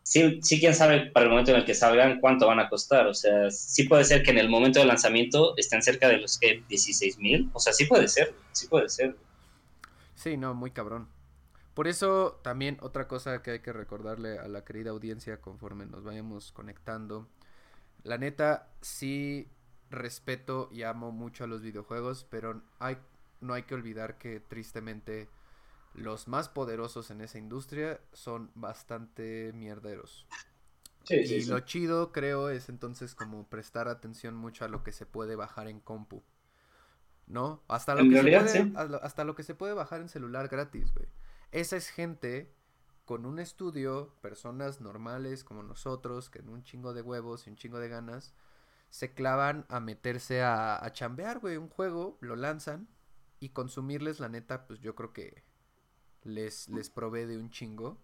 [0.10, 3.06] sí, sí, quién sabe para el momento en el que salgan cuánto van a costar.
[3.06, 6.40] O sea, sí puede ser que en el momento del lanzamiento estén cerca de los
[6.40, 7.50] que 16 mil.
[7.54, 9.16] O sea, sí puede ser, sí puede ser.
[10.16, 11.08] Sí, no, muy cabrón.
[11.80, 16.04] Por eso también otra cosa que hay que recordarle a la querida audiencia conforme nos
[16.04, 17.30] vayamos conectando.
[18.04, 19.48] La neta, sí
[19.90, 22.98] respeto y amo mucho a los videojuegos, pero hay,
[23.40, 25.30] no hay que olvidar que tristemente
[25.94, 30.28] los más poderosos en esa industria son bastante mierderos.
[31.08, 35.38] y lo chido, creo, es entonces como prestar atención mucho a lo que se puede
[35.38, 36.26] bajar en compu.
[37.26, 37.64] ¿No?
[37.70, 41.08] Hasta lo, que, se puede, hasta lo que se puede bajar en celular gratis, güey.
[41.52, 42.54] Esa es gente
[43.06, 47.56] con un estudio, personas normales como nosotros, que en un chingo de huevos y un
[47.56, 48.34] chingo de ganas,
[48.90, 52.88] se clavan a meterse a, chambear, güey, un juego, lo lanzan
[53.40, 55.44] y consumirles, la neta, pues yo creo que
[56.24, 58.00] les, les provee de un chingo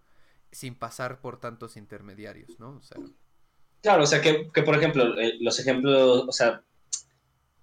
[0.51, 2.77] sin pasar por tantos intermediarios, ¿no?
[2.77, 2.97] O sea,
[3.81, 6.63] claro, o sea, que, por ejemplo, eh, los ejemplos, o sea,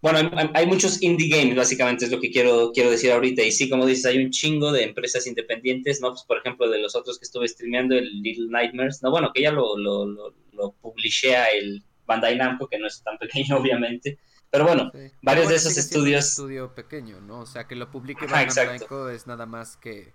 [0.03, 3.41] bueno, hay, muchos indie games, básicamente es lo que quiero, quiero decir ahorita.
[3.43, 6.11] Y sí, como dices, hay un chingo de empresas independientes, ¿no?
[6.11, 9.43] Pues, por ejemplo, de los otros que estuve streameando, el Little Nightmares, no, bueno, que
[9.43, 14.19] ya lo, lo, lo, publishea el Bandai Namco, que no es tan pequeño, obviamente.
[14.51, 14.91] Pero bueno,
[15.23, 16.31] varios de esos estudios.
[16.31, 17.43] estudio pequeño, ¿no?
[17.43, 20.13] O sea, que lo publique Bandai Namco es nada más que.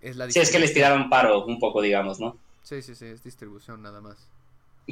[0.00, 2.38] Es la sí, es que les tiraron paro un poco, digamos, ¿no?
[2.62, 4.30] Sí, sí, sí, es distribución nada más.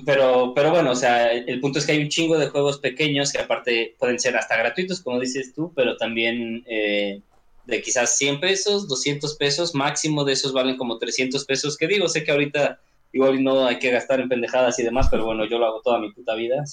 [0.06, 3.30] Pero, pero bueno, o sea, el punto es que hay un chingo de juegos pequeños
[3.30, 7.20] que aparte pueden ser hasta gratuitos, como dices tú, pero también eh,
[7.66, 12.08] de quizás 100 pesos, 200 pesos, máximo de esos valen como 300 pesos, que digo,
[12.08, 12.80] sé que ahorita
[13.12, 15.98] igual no hay que gastar en pendejadas y demás, pero bueno, yo lo hago toda
[15.98, 16.64] mi puta vida.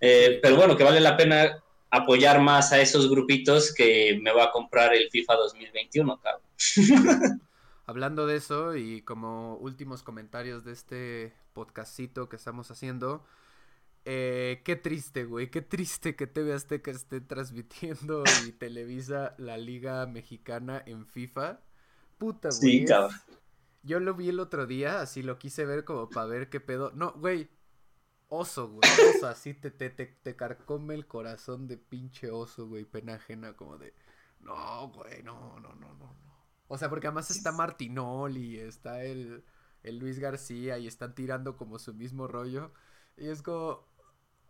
[0.00, 4.44] Eh, pero bueno, que vale la pena apoyar más a esos grupitos que me va
[4.44, 6.42] a comprar el FIFA 2021, cabrón.
[7.86, 13.24] Hablando de eso y como últimos comentarios de este podcastito que estamos haciendo,
[14.04, 20.06] eh, qué triste, güey, qué triste que TV Azteca esté transmitiendo y Televisa la Liga
[20.06, 21.60] Mexicana en FIFA.
[22.18, 22.60] Puta, güey.
[22.60, 23.16] Sí, cabrón.
[23.84, 26.92] Yo lo vi el otro día, así lo quise ver como para ver qué pedo.
[26.94, 27.48] No, güey.
[28.28, 28.88] Oso, güey.
[29.16, 32.84] Oso, así te, te, te, te carcome el corazón de pinche oso, güey.
[32.84, 33.92] Pena ajena, como de.
[34.40, 36.32] No, güey, no, no, no, no, no.
[36.68, 39.44] O sea, porque además está Martinoli, está el,
[39.82, 42.72] el Luis García y están tirando como su mismo rollo.
[43.16, 43.86] Y es como.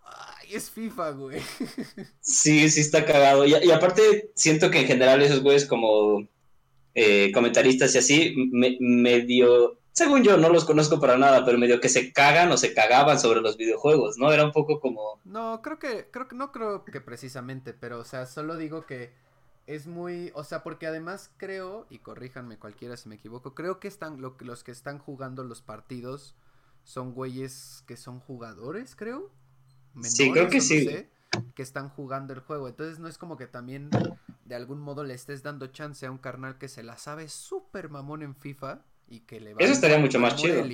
[0.05, 1.41] Ay, es FIFA, güey.
[2.20, 3.45] Sí, sí está cagado.
[3.47, 6.26] Y, y aparte, siento que en general esos güeyes como
[6.95, 8.35] eh, comentaristas y así,
[8.80, 12.74] medio, según yo, no los conozco para nada, pero medio que se cagan o se
[12.74, 14.30] cagaban sobre los videojuegos, ¿no?
[14.30, 15.18] Era un poco como...
[15.24, 19.14] No, creo que, creo que, no creo que precisamente, pero, o sea, solo digo que
[19.66, 23.88] es muy, o sea, porque además creo, y corríjanme cualquiera si me equivoco, creo que
[23.88, 26.34] están, lo, los que están jugando los partidos
[26.84, 29.30] son güeyes que son jugadores, creo.
[30.02, 31.06] sí, creo que sí
[31.54, 32.68] que están jugando el juego.
[32.68, 33.90] Entonces no es como que también
[34.44, 37.88] de algún modo le estés dando chance a un carnal que se la sabe súper
[37.88, 40.64] mamón en FIFA y que le va Eso estaría mucho más chido.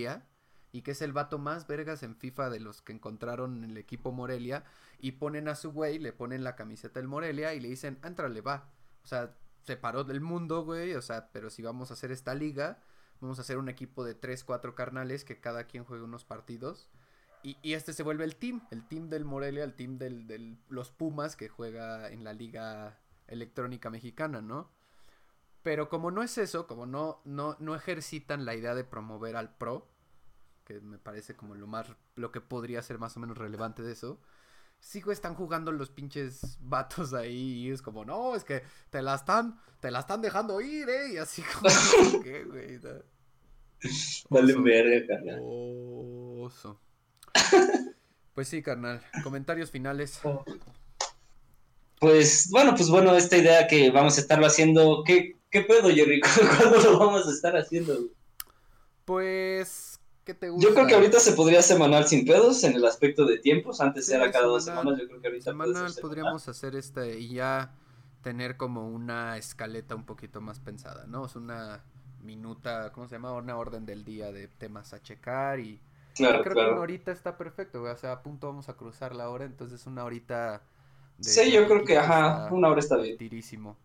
[0.71, 3.79] Y que es el vato más vergas en FIFA de los que encontraron en el
[3.79, 4.65] equipo Morelia.
[5.01, 8.41] Y ponen a su güey, le ponen la camiseta del Morelia y le dicen, entrale,
[8.43, 8.69] va.
[9.05, 10.95] O sea, se paró del mundo, güey.
[10.95, 12.83] O sea, pero si vamos a hacer esta liga,
[13.21, 16.89] vamos a hacer un equipo de 3, 4 carnales que cada quien juegue unos partidos.
[17.43, 20.91] Y, este se vuelve el team, el team del Morelia, el team de del, los
[20.91, 24.71] Pumas que juega en la liga electrónica mexicana, ¿no?
[25.63, 29.55] Pero como no es eso, como no, no, no ejercitan la idea de promover al
[29.57, 29.89] pro,
[30.65, 31.87] que me parece como lo más,
[32.17, 34.21] lo que podría ser más o menos relevante de eso,
[34.81, 39.15] sigo están jugando los pinches vatos ahí y es como, no, es que te la
[39.15, 41.69] están, te la están dejando ir, eh, y así como,
[42.23, 42.79] ¿qué, güey?
[44.29, 46.81] Vale verga, Oso.
[48.35, 49.03] Pues sí, carnal.
[49.23, 50.21] Comentarios finales.
[52.01, 56.21] Pues bueno, pues bueno, esta idea que vamos a estarlo haciendo, ¿qué, qué pedo, Jerry?
[56.57, 57.99] ¿Cuándo lo vamos a estar haciendo?
[59.05, 59.88] Pues,
[60.29, 60.69] ¿qué te gusta?
[60.69, 63.81] Yo creo que ahorita se podría semanal sin pedos en el aspecto de tiempos.
[63.81, 67.75] Antes era cada dos semanas, yo creo que ahorita semanal podríamos hacer este y ya
[68.23, 71.25] tener como una escaleta un poquito más pensada, ¿no?
[71.25, 71.83] Es una
[72.21, 73.33] minuta, ¿cómo se llama?
[73.33, 75.81] Una orden del día de temas a checar y
[76.15, 79.31] Claro, creo que una horita está perfecto, O sea, a punto vamos a cruzar la
[79.31, 80.61] hora, entonces una horita.
[81.21, 83.17] sí, yo creo que, ajá, una hora está bien.
[83.17, 83.79] Tirísimo.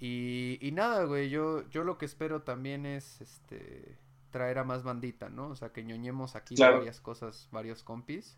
[0.00, 3.96] Y, y nada, güey, yo, yo lo que espero también es este
[4.32, 5.48] traer a más bandita, ¿no?
[5.48, 8.36] O sea, que ñoñemos aquí varias cosas, varios compis.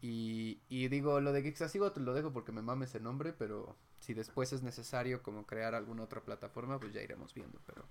[0.00, 3.74] Y, y digo, lo de Geeks te lo dejo porque me mames ese nombre, pero
[3.98, 7.84] si después es necesario como crear alguna otra plataforma, pues ya iremos viendo, pero...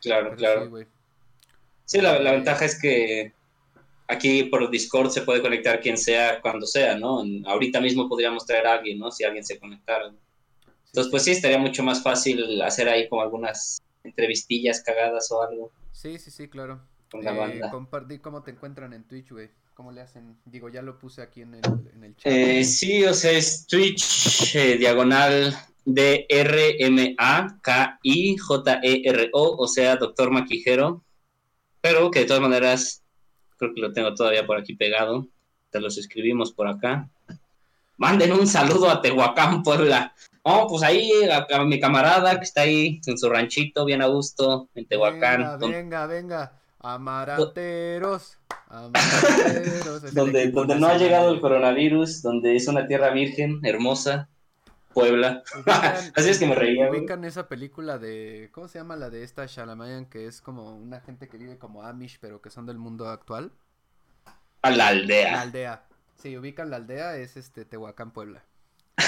[0.00, 0.76] Claro, claro.
[0.76, 0.86] Sí,
[1.84, 3.34] Sí, la, ventaja es que
[4.08, 7.22] aquí por Discord se puede conectar quien sea cuando sea, ¿no?
[7.44, 9.10] Ahorita mismo podríamos traer a alguien, ¿no?
[9.10, 10.12] Si alguien se conectara.
[10.86, 15.72] Entonces, pues sí, estaría mucho más fácil hacer ahí como algunas entrevistillas cagadas o algo.
[15.92, 16.80] Sí, sí, sí, claro.
[17.10, 19.50] Con la eh, Compartir cómo te encuentran en Twitch, güey.
[19.74, 20.36] ¿Cómo le hacen?
[20.44, 21.62] Digo, ya lo puse aquí en el,
[21.94, 22.32] en el chat.
[22.32, 28.80] Eh, sí, o sea, es Twitch eh, diagonal D R M A K I J
[28.82, 31.04] E R O, o sea, Doctor Maquijero.
[31.80, 33.02] Pero que de todas maneras,
[33.56, 35.26] creo que lo tengo todavía por aquí pegado.
[35.70, 37.08] Te los escribimos por acá.
[37.96, 40.14] Manden un saludo a Tehuacán, Puebla.
[40.42, 44.68] Oh, pues ahí a, mi camarada que está ahí en su ranchito, bien a gusto,
[44.74, 45.58] en Tehuacán.
[45.60, 46.52] Venga, venga, venga.
[46.80, 48.38] Amaranteros.
[48.68, 50.12] Amaranteros.
[50.12, 54.28] donde donde no ha llegado el coronavirus, donde es una tierra virgen, hermosa.
[54.92, 55.42] Puebla.
[56.14, 56.90] Así es que me reía.
[56.90, 58.50] Ubican esa película de.
[58.52, 60.06] ¿Cómo se llama la de esta Shalamayan?
[60.06, 63.52] Que es como una gente que vive como Amish, pero que son del mundo actual.
[64.60, 65.32] A la aldea.
[65.32, 65.84] La aldea.
[66.16, 68.44] Sí, ubican la aldea, es este Tehuacán, Puebla.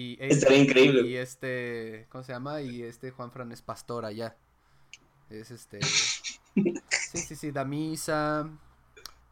[0.00, 1.02] y Estaría increíble.
[1.06, 2.06] Y este.
[2.10, 2.60] ¿Cómo se llama?
[2.62, 4.36] Y este Juan Fran es pastor allá.
[5.28, 5.80] Es este.
[5.82, 8.48] sí, sí, sí, da misa.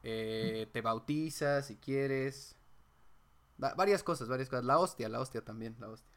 [0.02, 2.56] Eh, te bautizas si quieres.
[3.62, 4.64] Va- varias cosas, varias cosas.
[4.64, 6.08] La hostia, la hostia también, la hostia.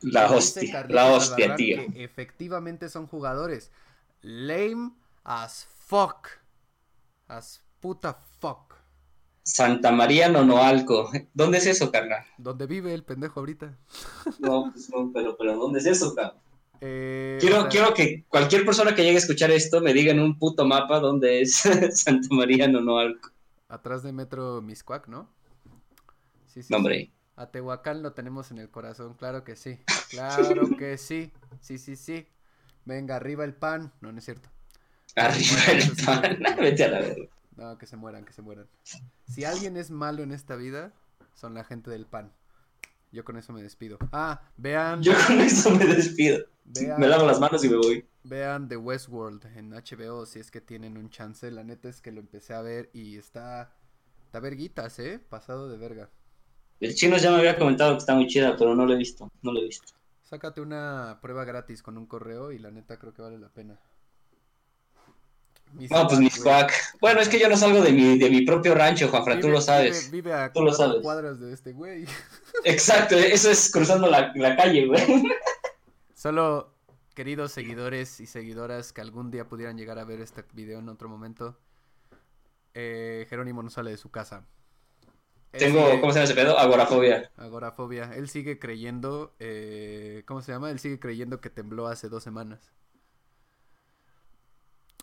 [0.00, 1.78] La hostia, la hostia, tío.
[1.94, 3.70] efectivamente son jugadores.
[4.22, 4.92] Lame
[5.24, 6.28] as fuck.
[7.26, 8.27] As puta fuck.
[9.48, 11.10] Santa María Nonoalco.
[11.32, 12.22] ¿Dónde es eso, carnal?
[12.36, 13.74] ¿Dónde vive el pendejo ahorita?
[14.40, 16.36] No, pues no, pero, pero ¿dónde es eso, cabrón?
[16.82, 20.12] Eh, Quiero, o sea, quiero que cualquier persona que llegue a escuchar esto me diga
[20.12, 21.56] en un puto mapa dónde es
[21.94, 23.30] Santa María Nonoalco.
[23.68, 25.30] Atrás de Metro Miscuac, ¿no?
[26.46, 26.68] Sí, sí.
[26.70, 26.80] No, sí.
[26.80, 27.10] hombre.
[27.36, 29.78] A Tehuacán lo tenemos en el corazón, claro que sí.
[30.10, 31.32] Claro que sí.
[31.60, 32.26] Sí, sí, sí.
[32.84, 33.92] Venga, arriba el pan.
[34.02, 34.50] No, no es cierto.
[35.16, 36.38] Arriba el pan.
[36.60, 37.28] Vete a la verga.
[37.58, 38.66] No, que se mueran, que se mueran.
[39.26, 40.92] Si alguien es malo en esta vida,
[41.34, 42.32] son la gente del pan.
[43.10, 43.98] Yo con eso me despido.
[44.12, 46.44] Ah, vean, Yo con eso me despido.
[46.64, 48.06] vean, Me lavo las manos y me voy.
[48.22, 51.50] vean The Westworld en HBO si es que tienen un chance.
[51.50, 53.72] La neta es que lo empecé a ver y está,
[54.24, 55.18] está verguitas, ¿eh?
[55.18, 56.10] Pasado de verga.
[56.80, 59.32] El chino ya me había comentado que está muy chida, pero no lo he visto.
[59.42, 59.94] No lo he visto.
[60.22, 63.80] Sácate una prueba gratis con un correo y la neta creo que vale la pena.
[65.72, 66.72] No, pues mis cuac.
[67.00, 69.60] Bueno, es que yo no salgo de mi, de mi propio rancho, Juanfra, tú lo
[69.60, 70.10] sabes.
[70.10, 71.02] Vive, vive a Tú lo sabes.
[71.02, 72.04] cuadras de este güey.
[72.64, 75.02] Exacto, eso es cruzando la, la calle, güey.
[76.14, 76.74] Solo,
[77.14, 81.08] queridos seguidores y seguidoras que algún día pudieran llegar a ver este video en otro
[81.08, 81.56] momento,
[82.74, 84.44] eh, Jerónimo no sale de su casa.
[85.50, 86.58] Tengo, ¿cómo se llama ese pedo?
[86.58, 87.30] Agorafobia.
[87.36, 88.10] Agorafobia.
[88.14, 90.70] Él sigue creyendo, eh, ¿cómo se llama?
[90.70, 92.70] Él sigue creyendo que tembló hace dos semanas.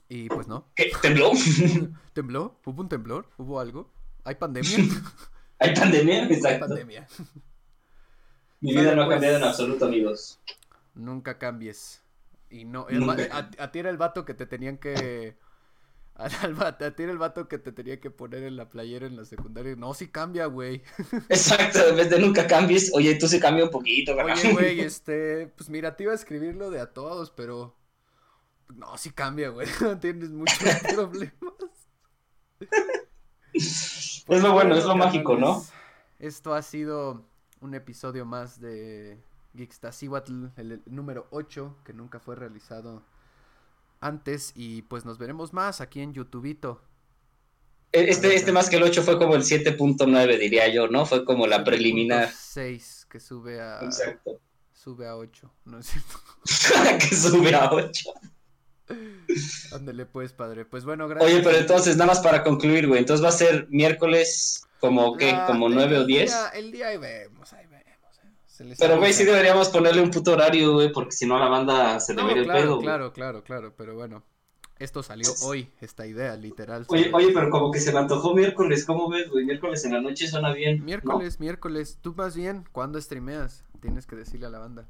[0.10, 0.68] Y pues no.
[0.76, 0.91] ¿Qué?
[1.01, 1.32] ¿Tembló?
[2.14, 2.60] ¿Tembló?
[2.66, 3.28] ¿Hubo un temblor?
[3.38, 3.91] ¿Hubo algo?
[4.24, 4.78] ¿Hay pandemia?
[5.60, 6.24] ¿Hay pandemia?
[6.28, 6.68] Hay Exacto.
[6.68, 7.08] pandemia.
[8.62, 10.39] Mi vida no ha Pues- cambiado en absoluto, amigos.
[10.93, 12.01] Nunca cambies.
[12.49, 15.36] Y no, el a, a ti era el vato que te tenían que.
[16.14, 16.32] Al
[16.62, 19.26] a ti era el vato que te tenía que poner en la playera en la
[19.26, 19.76] secundaria.
[19.76, 20.82] No, sí cambia, güey.
[21.28, 24.38] Exacto, en vez de nunca cambies, oye, tú se cambia un poquito, ¿verdad?
[24.38, 25.47] Oye, güey, este.
[25.47, 27.76] Pues mira, te iba a escribir lo de a todos, pero.
[28.74, 29.68] No, sí cambia, güey.
[30.01, 30.57] Tienes muchos
[30.93, 31.34] problemas.
[33.53, 35.63] Es lo bueno, es lo mágico, ¿no?
[36.20, 37.26] Esto ha sido
[37.61, 43.03] un episodio más de Geekstasihuatl, el, el número 8, que nunca fue realizado
[43.99, 44.51] antes.
[44.55, 46.82] Y pues nos veremos más aquí en YouTubito.
[47.91, 51.05] Este, este más que el 8 fue como el 7.9, diría yo, ¿no?
[51.05, 52.30] Fue como la preliminar.
[52.30, 54.41] 6 que sube a Exacto.
[54.74, 56.20] sube a 8, ¿no es cierto?
[56.99, 58.09] que sube a 8.
[59.73, 60.65] Ándale pues, padre.
[60.65, 61.31] Pues bueno, gracias.
[61.33, 62.99] Oye, pero entonces, nada más para concluir, güey.
[62.99, 66.29] Entonces va a ser miércoles, como que, La- como el 9 o 10.
[66.31, 67.86] día- el día ahí vemos, ahí vemos.
[68.63, 68.75] eh.
[68.79, 72.13] Pero, güey, sí deberíamos ponerle un puto horario, güey, porque si no la banda se
[72.13, 72.79] le No, va el pedo.
[72.79, 74.23] claro, claro, claro, pero bueno.
[74.77, 76.83] Esto salió hoy, esta idea, literal.
[76.89, 79.45] Oye, oye, pero como que se me antojó miércoles, ¿cómo ves, güey?
[79.45, 80.79] Miércoles en la noche suena bien.
[80.79, 80.83] ¿no?
[80.86, 81.97] Miércoles, miércoles.
[82.01, 83.63] Tú más bien, ¿cuándo streameas?
[83.81, 84.86] Tienes que decirle a la banda.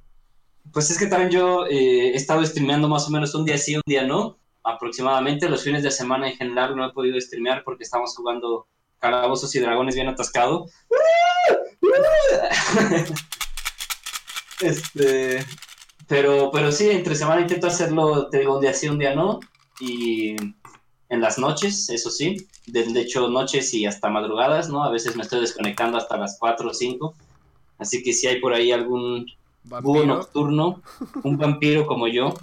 [0.74, 3.76] Pues es que también yo eh, he estado streameando más o menos un día sí,
[3.76, 4.38] un día no.
[4.63, 8.68] Aproximadamente los fines de semana en general no he podido streamear porque estamos jugando
[8.99, 10.66] calabozos y dragones bien atascado.
[14.61, 15.45] este,
[16.07, 19.39] pero, pero sí, entre semana intento hacerlo, te digo, un día sí, un día no.
[19.80, 20.36] Y
[21.09, 22.47] en las noches, eso sí.
[22.68, 24.84] De, de hecho, noches y hasta madrugadas, ¿no?
[24.84, 27.16] A veces me estoy desconectando hasta las 4 o 5.
[27.78, 29.26] Así que si hay por ahí algún
[29.82, 30.82] búho nocturno,
[31.24, 32.34] un vampiro como yo,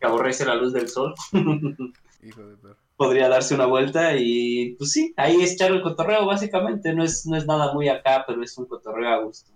[0.00, 1.14] que aborrece la luz del sol,
[2.22, 2.76] Hijo de perro.
[2.96, 7.26] podría darse una vuelta y pues sí, ahí es echar el cotorreo básicamente, no es,
[7.26, 9.50] no es nada muy acá, pero es un cotorreo a gusto.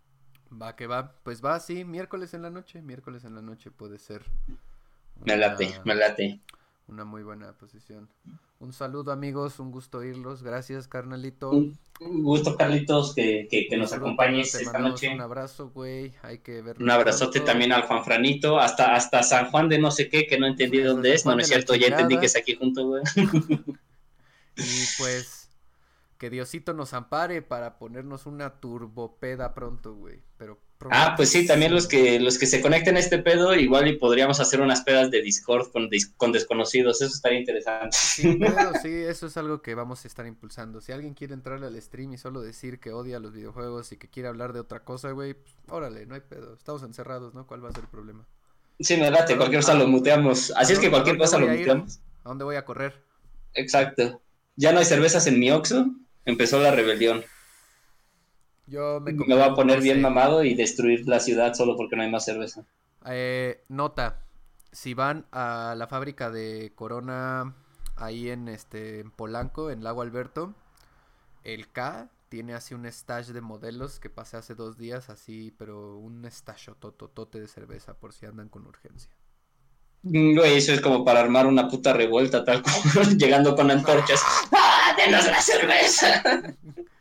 [0.60, 1.12] Va que va.
[1.22, 2.80] Pues va, sí, miércoles en la noche.
[2.80, 4.24] Miércoles en la noche puede ser.
[5.24, 6.40] Me late, me late.
[6.88, 8.08] Una muy buena posición.
[8.60, 9.58] Un saludo, amigos.
[9.58, 10.42] Un gusto oírlos.
[10.42, 11.50] Gracias, carnalito.
[11.50, 11.76] Un,
[12.22, 15.12] gusto, Carlitos, que, que, que nos Disfrútanos, acompañes te esta noche.
[15.12, 16.14] Un abrazo, güey.
[16.22, 16.80] Hay que ver.
[16.80, 20.38] Un abrazote también al Juan Franito, hasta, hasta San Juan de no sé qué, que
[20.38, 23.02] no entendí dónde es, no, no es cierto, ya entendí que es aquí junto, güey.
[24.58, 25.50] Y pues,
[26.16, 30.22] que Diosito nos ampare para ponernos una turbopeda pronto, güey.
[30.38, 30.58] Pero.
[30.90, 33.96] Ah, pues sí, también los que los que se conecten a este pedo, igual y
[33.96, 37.96] podríamos hacer unas pedas de Discord con, con desconocidos, eso estaría interesante.
[38.22, 40.80] Pedo, sí, eso es algo que vamos a estar impulsando.
[40.80, 44.08] Si alguien quiere entrar al stream y solo decir que odia los videojuegos y que
[44.08, 46.54] quiere hablar de otra cosa, güey, pues, órale, no hay pedo.
[46.54, 47.46] Estamos encerrados, ¿no?
[47.46, 48.26] ¿Cuál va a ser el problema?
[48.78, 50.52] Sí, me late, cualquier cosa lo muteamos.
[50.56, 52.00] Así es que ¿A cualquier cosa lo muteamos.
[52.24, 53.02] ¿A dónde voy a correr?
[53.54, 54.20] Exacto.
[54.56, 55.86] Ya no hay cervezas en mi Oxxo,
[56.24, 57.24] empezó la rebelión.
[58.66, 60.02] Yo me, Me voy a poner bien 12.
[60.02, 62.66] mamado y destruir la ciudad solo porque no hay más cerveza.
[63.06, 64.24] Eh, nota,
[64.72, 67.54] si van a la fábrica de Corona
[67.96, 70.54] ahí en este en Polanco, en Lago Alberto,
[71.44, 75.96] el K tiene así un stash de modelos que pasé hace dos días, así, pero
[75.98, 79.12] un stash tototote de cerveza por si andan con urgencia.
[80.02, 82.76] Güey, eso es como para armar una puta revuelta, tal como
[83.18, 84.22] llegando con antorchas.
[84.52, 86.22] ¡Ah, denos la cerveza!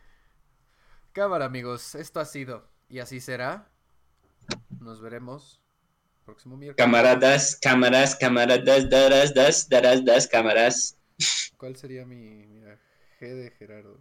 [1.16, 2.70] Cámara, amigos, esto ha sido.
[2.90, 3.72] Y así será.
[4.82, 5.64] Nos veremos
[6.26, 6.76] próximo miércoles.
[6.86, 10.98] Camaradas, cámaras, camaradas, daras, das, daras, das, cámaras.
[11.56, 12.78] ¿Cuál sería mi mira,
[13.22, 13.98] G de Gerardo?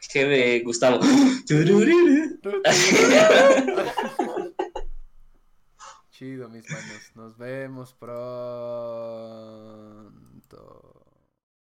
[0.00, 1.00] G de Gustavo.
[6.12, 7.10] Chido, mis manos.
[7.16, 8.14] Nos vemos pronto.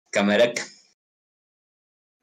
[0.10, 0.52] Cámara,